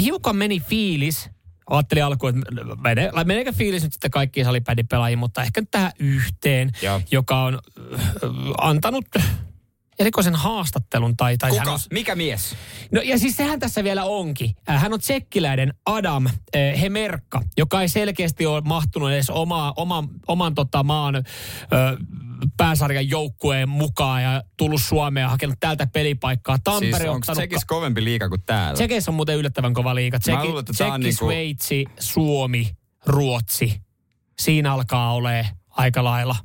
[0.00, 1.30] hiukan meni fiilis.
[1.70, 5.92] Ajattelin alkuun, että mene, meneekö fiilis nyt sitten kaikkiin salipädin pelaajiin, mutta ehkä nyt tähän
[5.98, 7.00] yhteen, Joo.
[7.10, 8.00] joka on äh,
[8.58, 9.04] antanut
[9.98, 11.16] erikoisen haastattelun.
[11.16, 11.72] Tai, tai hän Kuka?
[11.72, 12.56] on, Mikä mies?
[12.92, 14.56] No ja siis sehän tässä vielä onkin.
[14.68, 20.08] Äh, Hän on tsekkiläinen Adam äh, Hemerkka, joka ei selkeästi ole mahtunut edes oma, oman,
[20.28, 21.14] oman tota, maan
[22.56, 26.58] pääsarjan joukkueen mukaan ja tullut Suomeen ja hakenut täältä pelipaikkaa.
[26.64, 27.38] Tampere Siis on onko ottanut...
[27.38, 28.74] Tsekis kovempi liiga kuin täällä?
[28.74, 30.18] Tsekeissä on muuten yllättävän kova liiga.
[30.18, 32.76] Tseki, luulen, Tsekki, niinku- Sveitsi, Suomi,
[33.06, 33.80] Ruotsi.
[34.38, 36.36] Siinä alkaa olemaan aika lailla.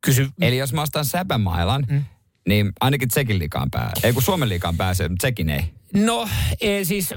[0.00, 2.04] Kysy, Eli jos mä ostan säpämailan, mm.
[2.48, 3.92] Niin ainakin Tsekin liikaan pää.
[4.02, 5.60] Ei kun Suomen liikaan pääsee, mutta Tsekin ei.
[5.94, 6.28] No
[6.60, 7.14] ei, siis,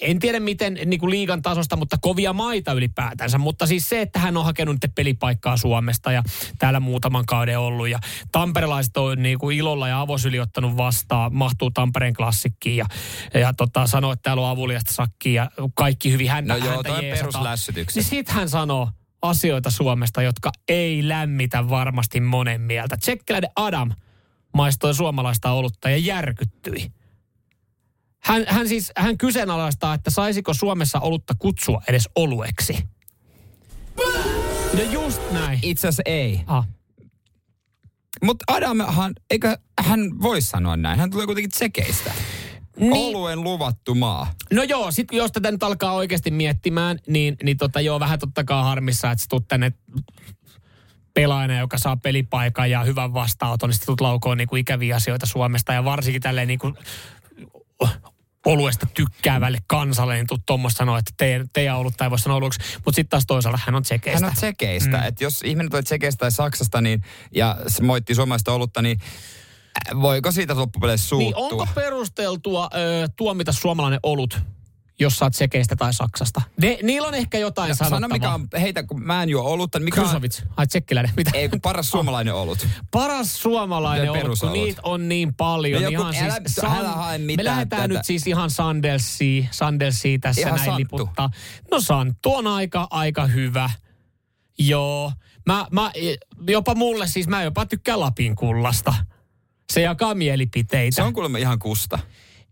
[0.00, 3.38] en tiedä miten niin kuin liigan tasosta, mutta kovia maita ylipäätänsä.
[3.38, 6.22] Mutta siis se, että hän on hakenut nyt pelipaikkaa Suomesta ja
[6.58, 7.88] täällä muutaman kauden ollut.
[7.88, 7.98] Ja
[8.32, 12.76] tamperelaiset on niin kuin ilolla ja avosyli ottanut vastaan, mahtuu Tampereen klassikkiin.
[12.76, 12.86] Ja,
[13.34, 16.30] ja tota, sanoo, että täällä on avuliasta sakki ja kaikki hyvin.
[16.30, 17.96] Hän, No joo, häntä toi peruslässytykset.
[17.96, 18.88] Niin sit hän sanoo
[19.22, 22.96] asioita Suomesta, jotka ei lämmitä varmasti monen mieltä.
[22.96, 23.90] Tsekkiläinen Adam
[24.54, 26.92] maistoi suomalaista olutta ja järkyttyi.
[28.22, 32.78] Hän, hän siis, hän kyseenalaistaa, että saisiko Suomessa olutta kutsua edes olueksi.
[34.76, 35.58] No just näin.
[35.62, 36.40] Itse asiassa ei.
[36.46, 36.68] Ah.
[38.22, 41.00] Mutta Adamhan, eikö hän voi sanoa näin?
[41.00, 42.12] Hän tulee kuitenkin Tsekeistä.
[42.80, 42.92] Niin.
[42.92, 44.32] Oluen luvattu maa.
[44.52, 48.44] No joo, sit jos tätä nyt alkaa oikeasti miettimään, niin, niin tota joo, vähän totta
[48.44, 49.72] kai harmissa, että sä tänne
[51.14, 55.84] pelaajana, joka saa pelipaikan ja hyvän vastaanoton, niin sitten laukoon niinku ikäviä asioita Suomesta ja
[55.84, 56.72] varsinkin tälleen niinku
[58.46, 62.60] oluesta tykkäävälle kansalle, niin tuommoista sanoa, että teidän, teidän olutta ei voi sanoa oluksi.
[62.74, 64.26] Mutta sitten taas toisaalta hän on tsekeistä.
[64.26, 64.96] Hän on Tsekeistä.
[64.96, 65.06] Mm.
[65.06, 67.02] Että jos ihminen tulee Tsekeistä tai Saksasta niin,
[67.34, 71.62] ja se moittii suomalaista olutta, niin äh, voiko siitä loppupeleissä Niin suuttua?
[71.62, 74.38] onko perusteltua ö, tuomita suomalainen olut,
[75.00, 76.42] jos sä oot Tsekeistä tai Saksasta?
[76.60, 78.00] Ne, niillä on ehkä jotain No, sanottavaa.
[78.00, 80.42] sano mikä on, heitä kun mä en juo olutta, niin mikä on, Krusovits.
[80.56, 81.12] Ai tsekkiläinen.
[81.16, 81.30] Mitä?
[81.34, 82.66] ei kun paras suomalainen olut.
[82.90, 85.82] Paras suomalainen olut, kun niitä on niin paljon.
[85.82, 86.14] No joku- ihan
[86.44, 87.94] siis älä- älä hae me mitään lähdetään tätä.
[87.94, 90.96] nyt siis ihan Sandelsiin, Sandelsiin tässä Ihan näin Santtu.
[90.96, 91.30] liputtaa.
[91.70, 93.70] No Santtu on aika, aika hyvä.
[94.58, 95.12] Joo.
[95.46, 95.92] Mä, mä,
[96.48, 98.94] jopa mulle siis, mä jopa tykkään Lapin kullasta.
[99.72, 100.94] Se jakaa mielipiteitä.
[100.94, 101.98] Se on kuulemma ihan kusta.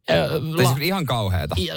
[0.07, 1.55] Tai la- siis ihan kauheeta.
[1.59, 1.75] ja,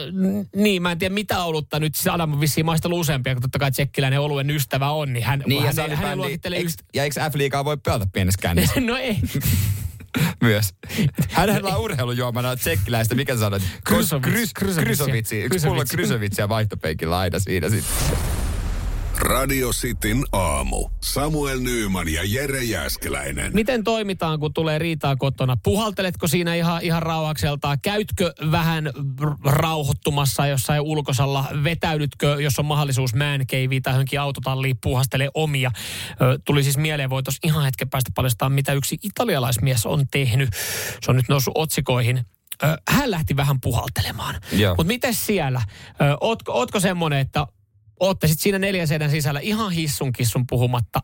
[0.56, 1.96] niin, mä en tiedä mitä olutta nyt.
[1.96, 5.44] Siis Adam on vissiin maistellut useampia, kun totta kai tsekkiläinen oluen ystävä on, niin hän,
[5.48, 8.80] Niin, ja hän, hän salibändi, luokittelee eiks, ja eikö F-liigaa voi pelata pienessä kännissä?
[8.82, 9.18] no ei.
[10.42, 10.74] Myös.
[11.32, 13.64] Hänellä on urheilujuomana tsekkiläistä, mikä sanoit?
[13.84, 14.84] Krys, Krysovitsia.
[14.84, 15.40] krysovitsi.
[15.40, 15.98] Yksi pullo Krysovitsia.
[15.98, 18.18] krysovitsiä vaihtopenkillä aina siinä sitten.
[19.18, 20.90] Radio Cityn aamu.
[21.04, 23.52] Samuel Nyyman ja Jere Jäskeläinen.
[23.54, 25.58] Miten toimitaan, kun tulee riitaa kotona?
[25.64, 27.78] Puhalteletko siinä ihan, ihan rauhakseltaan?
[27.82, 28.92] Käytkö vähän
[29.44, 31.46] rauhoittumassa jossain ulkosalla?
[31.64, 35.72] Vetäydytkö, jos on mahdollisuus määnkeiviin tai johonkin autotalliin puhastelee omia?
[36.22, 40.50] Ö, tuli siis mieleen, voi ihan hetken päästä paljastaa, mitä yksi italialaismies on tehnyt.
[41.02, 42.26] Se on nyt noussut otsikoihin.
[42.64, 44.36] Ö, hän lähti vähän puhaltelemaan.
[44.68, 45.62] Mutta miten siellä?
[46.02, 47.48] Ö, ootko, ootko semmoinen, että
[48.00, 51.00] ootte sit siinä neljän seinän sisällä ihan hissun kissun puhumatta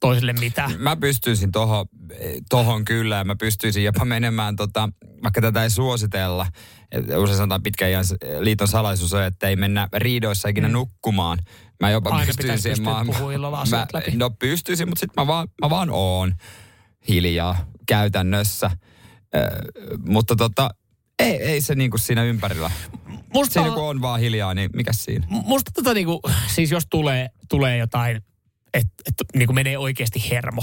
[0.00, 0.70] toiselle mitään?
[0.78, 1.86] Mä pystyisin tohon,
[2.50, 4.88] tohon kyllä ja mä pystyisin jopa menemään, tota,
[5.22, 6.46] vaikka tätä ei suositella.
[7.16, 7.90] Usein sanotaan pitkän
[8.40, 10.72] liiton salaisuus on, että ei mennä riidoissa ikinä mm.
[10.72, 11.38] nukkumaan.
[11.80, 12.82] Mä jopa Aina pystyisin siihen.
[12.82, 13.04] Mä,
[13.70, 14.10] mä, läpi.
[14.16, 16.34] no pystyisin, mutta sitten mä vaan, mä vaan oon
[17.08, 18.70] hiljaa käytännössä.
[19.34, 19.38] Ö,
[20.06, 20.70] mutta tota,
[21.18, 22.70] ei, ei se niinku siinä ympärillä.
[23.34, 25.26] Musta- Siinä kun on vaan hiljaa, niin mikä siinä?
[25.28, 26.20] Musta tota niinku,
[26.54, 28.16] siis jos tulee, tulee jotain,
[28.74, 30.62] että et, niinku menee oikeasti hermo,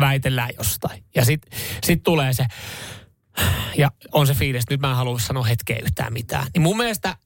[0.00, 1.04] väitellään jostain.
[1.14, 1.42] Ja sit,
[1.84, 2.46] sit tulee se,
[3.76, 6.46] ja on se fiilis, että nyt mä en halua sanoa hetkeä yhtään mitään.
[6.54, 7.16] Niin mun mielestä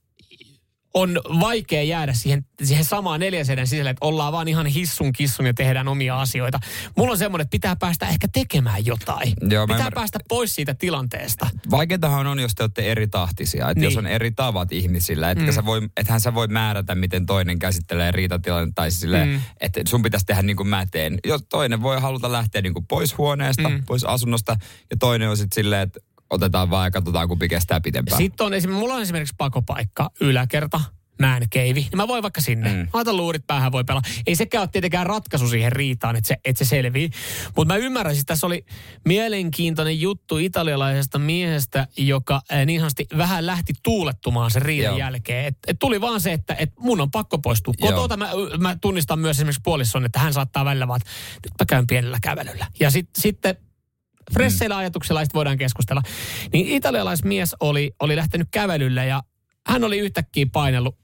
[0.95, 5.55] on vaikea jäädä siihen, siihen samaan neljäseden sisälle, että ollaan vaan ihan hissun kissun ja
[5.55, 6.61] tehdään omia asioita.
[6.97, 9.29] Mulla on semmoinen, että pitää päästä ehkä tekemään jotain.
[9.29, 9.93] Joo, mä pitää ymmärrän.
[9.95, 11.47] päästä pois siitä tilanteesta.
[11.71, 13.71] Vaikeatahan on, jos te olette eri tahtisia.
[13.71, 13.85] Että Niin.
[13.85, 15.53] jos on eri tavat ihmisillä, etkä Mm.
[15.53, 18.75] sä voi, ethän sä voi määrätä, miten toinen käsittelee riitatilannetta.
[18.83, 19.41] Tai sille, Mm.
[19.61, 21.19] että sun pitäisi tehdä niin kuin mä teen.
[21.27, 23.83] Jos toinen voi haluta lähteä niin kuin pois huoneesta, mm.
[23.87, 24.57] pois asunnosta,
[24.91, 26.01] ja toinen on sitten silleen, että
[26.31, 28.19] otetaan vaan ja katsotaan, kumpi kestää pitempään.
[28.19, 30.81] Sitten on esimerkiksi, mulla on esimerkiksi pakopaikka, yläkerta,
[31.21, 31.73] man cave.
[31.73, 32.73] Niin mä voin vaikka sinne.
[32.73, 32.89] Mm.
[32.93, 34.03] Laitan luurit päähän, voi pelaa.
[34.27, 37.11] Ei sekään ole tietenkään ratkaisu siihen riitaan, että se, että se selvii.
[37.57, 38.65] Mutta mä ymmärrän, siis tässä oli
[39.05, 44.99] mielenkiintoinen juttu italialaisesta miehestä, joka äh, niin sanotusti vähän lähti tuulettumaan sen riidan Joo.
[44.99, 45.45] jälkeen.
[45.45, 48.17] Et, et tuli vaan se, että et mun on pakko poistua kotota.
[48.17, 51.13] Mä, mä tunnistan myös esimerkiksi puolison, että hän saattaa välillä vaan, että
[51.45, 52.67] nyt mä käyn pienellä kävelyllä.
[52.81, 53.57] Ja sit, sitten
[54.33, 56.03] fresseillä ajatuksella sitten voidaan keskustella.
[56.53, 59.23] Niin italialaismies oli, oli lähtenyt kävelylle ja
[59.67, 60.99] hän oli yhtäkkiä painellut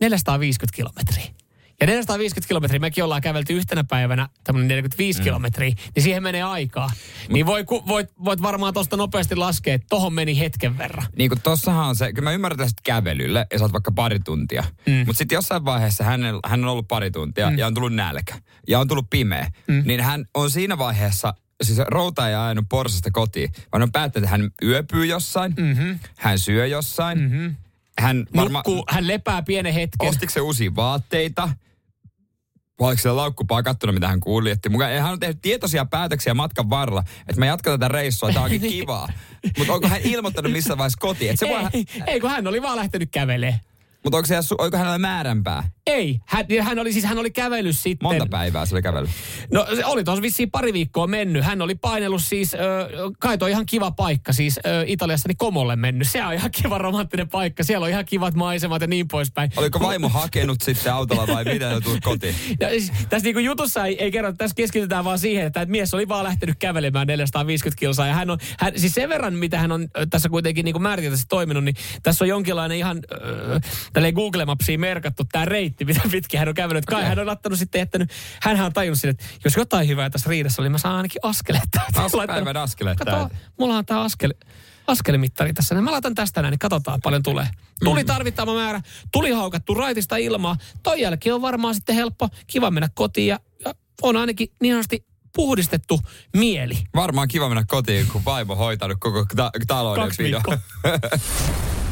[0.00, 1.34] 450 kilometriä.
[1.80, 5.24] Ja 450 kilometriä, mekin ollaan kävelty yhtenä päivänä tämmöinen 45 mm.
[5.24, 6.90] kilometriä, niin siihen menee aikaa.
[7.28, 11.06] Niin voi, ku- voit, voit varmaan tuosta nopeasti laskea, että tohon meni hetken verran.
[11.16, 14.18] Niin kuin tossahan on se, kyllä mä ymmärrän tästä kävelylle ja sä oot vaikka pari
[14.20, 14.64] tuntia.
[14.86, 14.92] Mm.
[14.92, 14.98] Mm.
[14.98, 17.52] Mutta sitten jossain vaiheessa hän, hän on ollut pari tuntia Mm.
[17.52, 17.58] mm.
[17.58, 18.34] ja on tullut nälkä
[18.68, 19.50] ja on tullut pimeä.
[19.68, 19.74] Mm.
[19.74, 19.82] Mm.
[19.86, 24.36] Niin hän on siinä vaiheessa, siis routa ei ajanut porsasta kotiin, vaan on päättänyt, että
[24.38, 25.98] hän yöpyy jossain, Mm-hmm.
[26.16, 27.18] hän syö jossain.
[27.20, 27.54] Mm-hmm.
[27.98, 28.64] Hän varmaan...
[28.66, 30.08] Nukkuu, hän lepää pienen hetken.
[30.08, 31.48] Ostiko se uusia vaatteita?
[32.80, 34.50] Vai oliko siellä laukkupaa kattuna, mitä hän kuuli?
[34.50, 38.44] Että mukaan, hän on tehnyt tietoisia päätöksiä matkan varrella, että mä jatkan tätä reissua, tämä
[38.44, 39.08] onkin kivaa.
[39.58, 41.36] Mutta onko hän ilmoittanut missään vaiheessa kotiin?
[41.36, 43.60] Se voi, ei, ei, kun hän oli vaan lähtenyt kävelemään.
[44.04, 45.70] mutta onko, se, onko hänellä määränpää?
[45.86, 48.08] Ei, hän, hän oli siis hän oli kävellyt sitten.
[48.08, 49.10] Monta päivää se oli kävellyt.
[49.52, 51.44] No se oli tuossa vissiin pari viikkoa mennyt.
[51.44, 52.58] Hän oli painellut siis, ö,
[53.20, 56.08] kai toi ihan kiva paikka, siis ö, Italiassa niin Komolle mennyt.
[56.08, 57.64] Se on ihan kiva romanttinen paikka.
[57.64, 59.50] Siellä on ihan kivat maisemat ja niin poispäin.
[59.56, 62.34] Oliko vaimo hakenut sitten autolla vai mitä hän tuli kotiin?
[62.60, 66.08] Ja siis, tässä niinku jutussa ei, ei kerrota, tässä keskitytään vaan siihen, että mies oli
[66.08, 68.06] vaan lähtenyt kävelemään 450 kilsaa.
[68.06, 71.64] Ja hän on, hän, siis sen verran, mitä hän on tässä kuitenkin niinku määriteltästi toiminut,
[71.64, 73.00] niin tässä on jonkinlainen ihan
[73.96, 76.84] äh, Google Mapsiin merkattu tämä reitti, mitä pitkin hän on kävellyt.
[76.84, 78.10] Kai hän on ottanut sitten jättänyt,
[78.42, 81.68] hänhän on tajunnut sinne, että jos jotain hyvää tässä riidassa oli, mä saan ainakin askeleet.
[82.26, 84.34] Päivän askeleet Kato, mulla on tämä askel,
[84.86, 85.74] askelimittari tässä.
[85.74, 87.46] Mä laitan tästä näin, niin katsotaan paljon tulee.
[87.84, 88.06] Tuli Mm.
[88.06, 88.80] tarvittava määrä,
[89.12, 90.56] tuli haukattu raitista ilmaa.
[90.82, 95.06] Toi jälkeen on varmaan sitten helppo, kiva mennä kotiin ja, ja on ainakin niin sanotusti
[95.36, 96.00] puhdistettu
[96.36, 96.78] mieli.
[96.94, 100.58] Varmaan kiva mennä kotiin, kun vaimo hoitanut koko ta- talouden Kaksi viikkoa.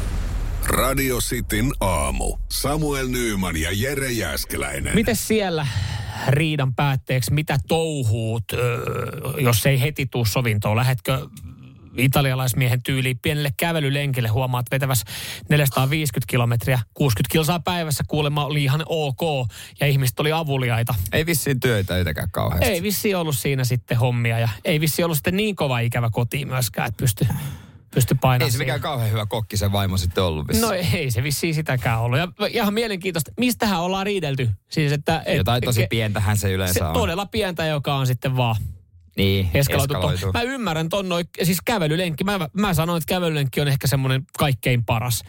[0.65, 2.37] Radio Cityn aamu.
[2.49, 4.95] Samuel Nyyman ja Jere Jäskeläinen.
[4.95, 5.67] Miten siellä
[6.27, 8.43] riidan päätteeksi, mitä touhuut,
[9.37, 10.77] jos ei heti tuu sovintoon?
[10.77, 11.27] Lähetkö
[11.97, 15.03] italialaismiehen tyyliin pienelle kävelylenkille huomaat vetäväs
[15.49, 19.49] 450 kilometriä, 60 kilsaa päivässä kuulemma oli ihan ok
[19.79, 20.95] ja ihmiset oli avuliaita.
[21.11, 22.65] Ei vissiin työtä yhtäkään kauheasti.
[22.65, 26.47] Ei vissi ollut siinä sitten hommia ja ei vissi ollut sitten niin kova ikävä kotiin
[26.47, 27.27] myöskään, että pysty,
[27.93, 30.61] pysty painamaan Ei se mikään kauhean hyvä kokki se vaimo sitten ollut vissiin.
[30.67, 32.19] No ei se vissiin sitäkään ollut.
[32.19, 34.49] Ja ihan mielenkiintoista, mistähän ollaan riidelty.
[34.71, 36.93] Siis että, et, Jotain tosi pientähän se yleensä se on.
[36.93, 38.55] todella pientä, joka on sitten vaan
[39.17, 39.93] Niin, eskaloitu.
[39.93, 40.31] eskaloitu.
[40.33, 42.23] Mä ymmärrän ton noin, siis kävelylenkki.
[42.23, 45.23] Mä, mä sanoin, että kävelylenkki on ehkä semmoinen kaikkein paras.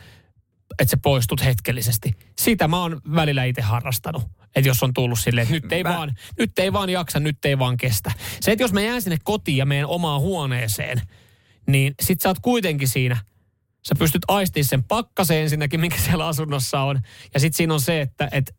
[0.79, 2.17] että sä poistut hetkellisesti.
[2.39, 4.23] Sitä mä oon välillä itse harrastanut.
[4.57, 7.45] Että jos on tullut silleen, että nyt ei, Mä- vaan, nyt ei vaan jaksa, nyt
[7.45, 8.13] ei vaan kestä.
[8.41, 11.03] Se, että jos mä jään sinne kotiin ja menen omaan huoneeseen,
[11.67, 13.17] niin sit sä oot kuitenkin siinä.
[13.89, 17.01] Sä pystyt aistimaan sen pakkaseen ensinnäkin, mikä siellä asunnossa on.
[17.35, 18.55] Ja sit siinä on se, että et,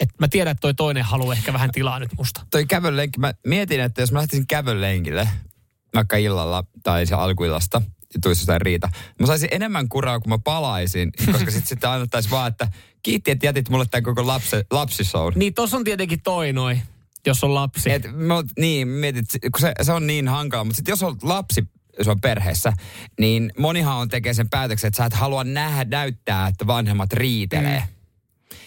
[0.00, 2.46] et mä tiedän, että toi toinen haluaa ehkä vähän tilaa nyt musta.
[2.50, 5.28] Toi kävelylenkki, mä mietin, että jos mä lähtisin kävelylenkille,
[5.94, 7.82] vaikka illalla tai se alkuillasta,
[8.14, 8.88] ja tulisi jotain riita.
[9.20, 12.68] Mä saisin enemmän kuraa, kun mä palaisin, koska sit sitten annettaisiin vaan, että
[13.02, 15.32] kiitti, että jätit mulle tämän koko lapsi, lapsishown.
[15.36, 16.82] Niin tossa on tietenkin toi noin,
[17.26, 17.90] jos on lapsi.
[17.92, 21.68] Et, mä, niin, mietit, kun se, se on niin hankala, mutta sitten jos on lapsi,
[22.02, 22.72] se on perheessä,
[23.20, 27.82] niin monihan on tekee sen päätöksen, että sä et halua nähdä, näyttää, että vanhemmat riitelee.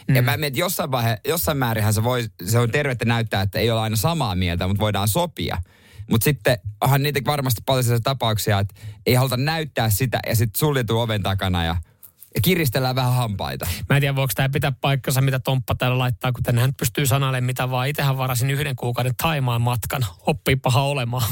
[0.07, 0.15] Mm.
[0.15, 3.59] Ja mä mietin, että jossain, vaihe, jossain määrinhän se, voi, se on tervettä näyttää, että
[3.59, 5.57] ei ole aina samaa mieltä, mutta voidaan sopia.
[6.09, 8.75] Mutta sitten onhan niitä varmasti paljon sellaisia tapauksia, että
[9.05, 11.75] ei haluta näyttää sitä ja sitten suljetuu oven takana ja,
[12.35, 13.67] ja kiristellään vähän hampaita.
[13.89, 17.43] Mä en tiedä, voiko tämä pitää paikkansa, mitä Tomppa täällä laittaa, kun tänään pystyy sanailemaan
[17.43, 17.87] mitä vaan.
[17.87, 20.05] Itsehän varasin yhden kuukauden Taimaan matkan.
[20.19, 21.29] Oppii paha olemaan.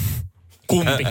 [0.68, 1.04] Kumpi?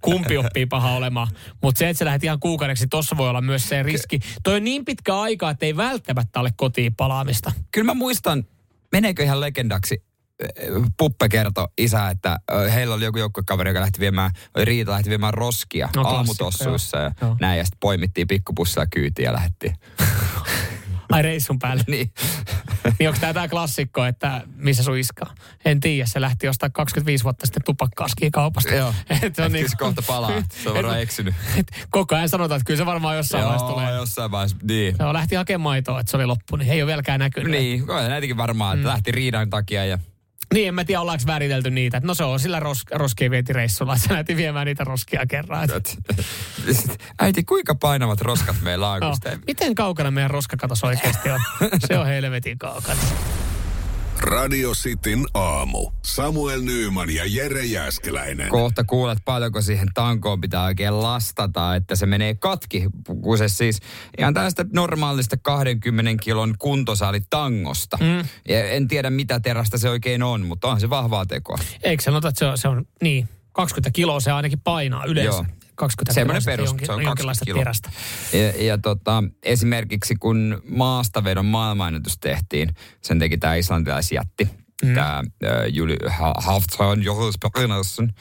[0.00, 1.28] Kumpi oppii paha olemaan?
[1.62, 4.20] Mutta se, että sä lähdet ihan kuukaudeksi, tossa voi olla myös se riski.
[4.42, 7.52] Toi on niin pitkä aika, että ei välttämättä ole kotiin palaamista.
[7.72, 8.44] Kyllä mä muistan,
[8.92, 10.02] meneekö ihan legendaksi,
[10.44, 14.90] äh, Puppe kertoi isä, että äh, heillä oli joku joukkuekaveri, joka lähti viemään, oli Riita
[14.90, 17.36] lähti viemään roskia No, aamutossuissa ja joo.
[17.40, 17.58] näin.
[17.58, 19.74] Ja sitten poimittiin pikkupussilla kyytiin ja lähdettiin.
[21.10, 21.84] Ai reissun päälle.
[21.86, 22.12] niin.
[22.98, 25.34] Niin onko tämä tää klassikko, että missä sun iskaa?
[25.64, 28.74] En tiedä, se lähti jostain 25 vuotta sitten tupakkaaskin kaupasta.
[28.74, 28.94] Joo.
[29.22, 30.42] Et se on niin, se kohta palaa.
[30.62, 31.34] Se on varmaan eksynyt.
[31.56, 33.90] et koko ajan sanotaan, että kyllä se varmaan jossain vaiheessa Joo, tulee.
[33.94, 34.96] jossain vaiheessa, niin.
[34.98, 37.50] Joo, lähti hakemaan maitoa, että se oli loppu, niin ei ole vieläkään näkynyt.
[37.50, 38.92] Niin, on näitäkin varmaan, että Mm.
[38.92, 39.98] lähti riidan takia ja
[40.54, 41.96] Niin, en mä tiedä, ollaanko väritelty niitä.
[41.96, 45.68] Et No se on sillä ros, roskien vientireissulla, että sä lähti viemään niitä roskia kerran.
[45.76, 45.98] Et,
[47.18, 49.00] Äiti, kuinka painavat roskat meillä on?
[49.00, 51.40] no, miten kaukana meidän roskakatos oikeasti on?
[51.88, 53.00] Se on helvetin kaukana.
[54.20, 55.90] Radio Cityn aamu.
[56.04, 58.48] Samuel Nyyman ja Jere Jäskeläinen.
[58.48, 62.88] Kohta kuulet, paljonko siihen tankoon pitää oikein lastata, että se menee katki.
[63.22, 63.80] Kun se siis
[64.18, 67.96] ihan tästä normaalista 20 kilon kuntosalitangosta.
[68.00, 68.28] Mm.
[68.48, 71.58] Ja en tiedä, mitä terästä se oikein on, mutta on se vahvaa tekoa.
[71.82, 75.36] Eikö sanota, että se on, se on niin, 20 kiloa se ainakin painaa yleensä.
[75.36, 75.59] Joo.
[75.80, 77.60] 20 Semmoinen perus, jonkin, se on 20 jonkinlaista kiloa.
[77.60, 77.90] terästä.
[78.32, 84.48] Ja, ja tota, esimerkiksi kun maastavedon maailmanennätys tehtiin, sen teki tämä islantilaisjätti,
[84.82, 84.94] mm.
[84.94, 85.22] tämä
[85.68, 85.96] Juli
[86.36, 88.14] Hafton Johannes Perinnersen,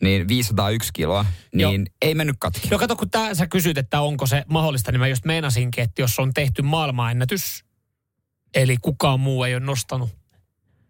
[0.00, 2.68] niin 501 kiloa, niin ei mennyt katki.
[2.68, 6.02] No kato, kun tää, sä kysyt, että onko se mahdollista, niin mä just meinasinkin, että
[6.02, 7.64] jos on tehty maailmanennätys,
[8.54, 10.10] eli kukaan muu ei ole nostanut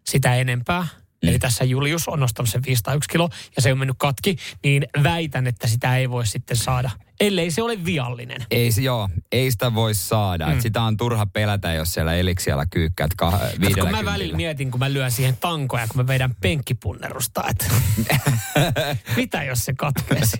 [0.09, 0.87] sitä enempää,
[1.21, 1.29] mm.
[1.29, 5.47] eli tässä Julius on nostanut sen 501 kilo ja se on mennyt katki, niin väitän,
[5.47, 6.89] että sitä ei voi sitten saada,
[7.19, 8.45] ellei se ole viallinen.
[8.51, 10.45] Ei, se- joo, ei sitä voi saada.
[10.47, 10.53] Mm.
[10.53, 14.71] Et sitä on turha pelätä, jos siellä eliksialla kyykkäät kah- Kato, kun mä välillä mietin,
[14.71, 17.65] kun mä lyön siihen tankoja, kun mä vedän penkkipunnerusta, että
[19.17, 20.37] mitä jos se katkeisi?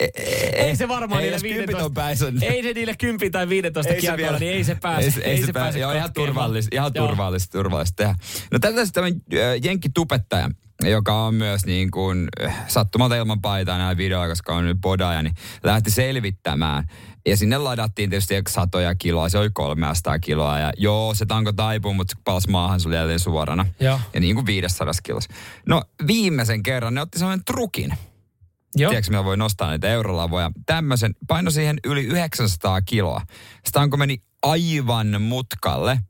[0.56, 3.32] ei se varmaan Hei, niille jos kympit 15, on päissä, niin- ei se niille 10
[3.32, 5.04] tai 15 Ei se kiekoilla, vielä- niin ei se pääse.
[5.04, 5.78] Ei, se- ei se pääse.
[5.78, 8.14] Joo, ihan turvallista, ihan turvallista, turvallista tehdä.
[8.52, 9.22] No tätä sitten tämmöinen
[9.52, 10.50] äh, jenkkitupettaja,
[10.88, 15.22] joka on myös niin kuin äh, sattumalta ilman paitaa näillä videoilla, koska on nyt podaja,
[15.22, 15.34] niin
[15.64, 16.84] lähti selvittämään.
[17.26, 20.58] Ja sinne ladattiin tietysti satoja kiloa, se oli 300 kiloa.
[20.58, 23.66] Ja joo, se tanko taipuu, mutta se palasi maahan, se oli jälleen suorana.
[23.80, 24.00] Joo.
[24.14, 25.30] Ja niin kuin 500 kilossa.
[25.66, 27.92] No viimeisen kerran ne otti sellainen trukin.
[28.76, 28.90] Joo.
[28.90, 30.50] Tiedätkö, millä voi nostaa näitä eurolavoja?
[30.66, 33.20] Tämmöisen, paino siihen yli 900 kiloa.
[33.64, 36.00] Sitä tanko meni aivan mutkalle.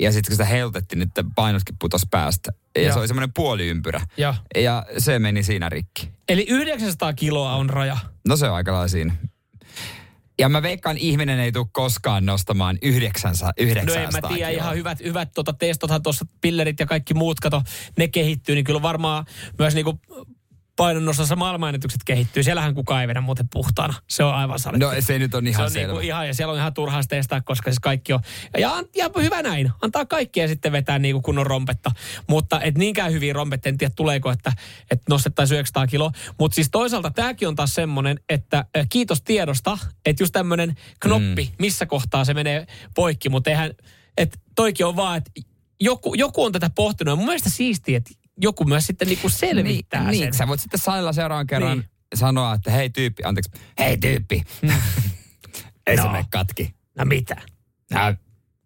[0.00, 2.52] Ja sitten kun sitä heilutettiin, niin painotkin putos päästä.
[2.76, 2.92] Ja Joo.
[2.92, 4.00] se oli semmoinen puoliympyrä.
[4.16, 4.34] Joo.
[4.56, 6.10] Ja se meni siinä rikki.
[6.28, 7.96] Eli 900 kiloa on raja.
[8.28, 9.14] No se on aika lailla siinä.
[10.38, 14.62] Ja mä veikkaan, ihminen ei tule koskaan nostamaan 900, 900 No en mä tiedä, kiloa.
[14.64, 17.62] ihan hyvät, hyvät tota, testothan tuossa, pillerit ja kaikki muut, kato,
[17.98, 19.24] ne kehittyy, niin kyllä varmaan
[19.58, 20.00] myös niinku
[20.76, 22.42] painonnostossa maailmanennätykset kehittyy.
[22.42, 23.94] Siellähän kukaan ei vedä muuten puhtaana.
[24.08, 24.84] Se on aivan saletti.
[24.84, 25.86] No se nyt on ihan se on selvä.
[25.86, 28.20] niinku ihan, ja siellä on ihan turhaa testaa, koska siis kaikki on,
[28.58, 31.90] ja, ja hyvä näin, antaa kaikkea sitten vetää niinku kunnon rompetta.
[32.26, 34.52] Mutta et niinkään hyviä rompetta, en tiedä tuleeko, että,
[34.90, 36.12] että nostettaisiin 900 kiloa.
[36.38, 41.44] Mutta siis toisaalta tämäkin on taas semmoinen, että äh, kiitos tiedosta, että just tämmöinen knoppi,
[41.44, 41.56] mm.
[41.58, 43.70] missä kohtaa se menee poikki, mutta eihän,
[44.16, 45.30] että toikin on vaan, että
[45.80, 50.00] joku, joku on tätä pohtinut, ja mun mielestä siistiä, että joku myös sitten niinku selvittää
[50.00, 50.20] niin, sen.
[50.20, 51.88] Niin, sä voit sitten salilla seuraavan kerran Niin.
[52.14, 54.42] sanoa, että hei tyyppi, anteeksi, hei tyyppi.
[55.86, 56.12] Ei se No.
[56.12, 56.74] mene katki.
[56.98, 57.36] No mitä?
[57.90, 58.00] No,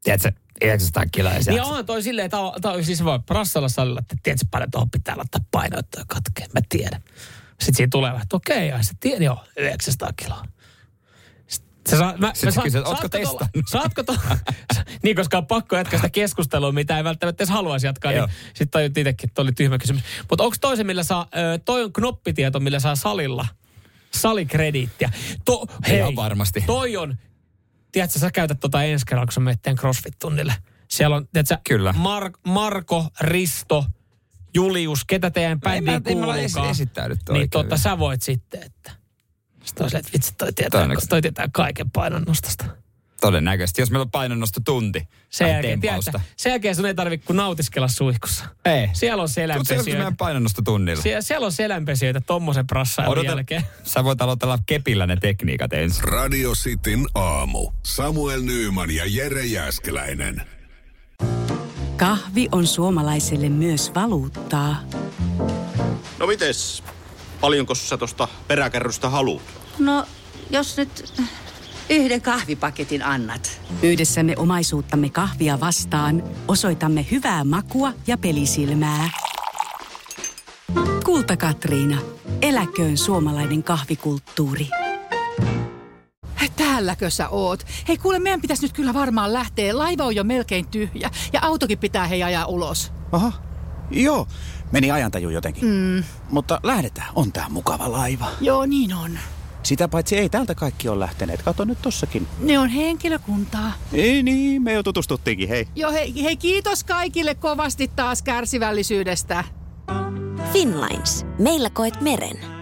[0.03, 4.01] tiedätkö, 900 kiloa ja Niin onhan toi silleen, että tää on siis voi prassalla salilla,
[4.01, 6.47] että tiedätkö paljon tuohon pitää laittaa painoa, että toi katkee.
[6.55, 7.03] Mä tiedän.
[7.49, 10.45] Sitten siinä tulee vähän, että okei, ja sitten tiedän, joo, 900 kiloa.
[11.91, 13.51] Sä saa, mä, Sitten mä kysyt, ootko testannut?
[13.71, 14.17] Saatko to,
[15.03, 18.69] niin, koska on pakko jatkaa sitä keskustelua, mitä ei välttämättä edes haluaisi jatkaa, niin sitten
[18.71, 20.03] tajut itsekin, että oli tyhmä kysymys.
[20.31, 21.27] Mutta onko toisen, millä saa,
[21.65, 23.47] toi on knoppitieto, millä saa salilla
[24.15, 25.11] salikrediittiä.
[25.45, 26.65] To, hei, Ihan varmasti.
[26.67, 27.17] toi on,
[27.93, 30.53] tiedätkö, sä käytät tota ensi kerralla, kun sä menet CrossFit-tunnille.
[30.89, 31.95] Siellä on, tiedätkö, Kyllä.
[31.99, 33.85] Mar- Marko, Risto,
[34.55, 36.71] Julius, ketä teidän Ei bändiin esi- kuuluukaan.
[36.71, 39.00] esittäydytty Niin oikein tota, sä voit sitten, että...
[39.65, 41.09] Sitten on silleen, että vitsi, toi tietää, Todennäköisesti.
[41.11, 42.65] toi tietää kaiken painonnostosta.
[43.21, 45.09] Todennäköisesti, jos meillä on painonnosto tunti.
[45.31, 48.45] Sen jälkeen, tiedätkö, sen jälkeen sun ei tarvitse kuin nautiskella suihkussa.
[48.65, 48.89] Ei.
[48.93, 49.91] Siellä on Tuutko selänpesijöitä.
[49.99, 51.03] meidän painonnosto tunnilla?
[51.03, 53.63] Sie- siellä on selänpesijöitä tommosen prassailun Odota, jälkeen.
[53.85, 56.05] sä voit aloitella kepillä ne tekniikat ensin.
[56.05, 57.71] Radio Cityn aamu.
[57.83, 60.43] Samuel Nyyman ja Jere Jäskeläinen.
[61.97, 64.77] Kahvi on suomalaiselle myös valuuttaa.
[66.19, 66.83] No mites?
[67.41, 69.43] Paljonko sä tosta peräkärrystä haluat?
[69.79, 70.07] No,
[70.51, 71.13] jos nyt
[71.91, 73.61] yhden kahvipaketin annat.
[73.83, 79.11] Yhdessämme omaisuuttamme kahvia vastaan osoitamme hyvää makua ja pelisilmää.
[81.05, 81.99] Kulta Katriina.
[82.43, 84.69] Eläköön suomalainen kahvikulttuuri.
[86.81, 87.67] Täälläkö sä oot?
[87.89, 89.79] Hei kuule, meidän pitäisi nyt kyllä varmaan lähteä.
[89.79, 92.93] Laiva on jo melkein tyhjä ja autokin pitää hei ajaa ulos.
[93.13, 93.33] Aha,
[93.91, 94.27] joo.
[94.73, 95.65] Meni ajantaju jotenkin.
[95.69, 96.05] Mm.
[96.31, 97.09] Mutta lähdetään.
[97.15, 98.27] On tää mukava laiva.
[98.41, 99.19] Joo, niin on.
[99.63, 101.43] Sitä paitsi ei täältä kaikki ole lähteneet.
[101.43, 102.27] Kato nyt tossakin.
[102.39, 103.73] Ne on henkilökuntaa.
[103.93, 105.69] Ei niin, me jo tutustuttiinkin, hei.
[105.77, 109.45] Joo, hei, hei kiitos kaikille kovasti taas kärsivällisyydestä.
[110.53, 111.27] Finlines.
[111.39, 112.60] Meillä koet meren.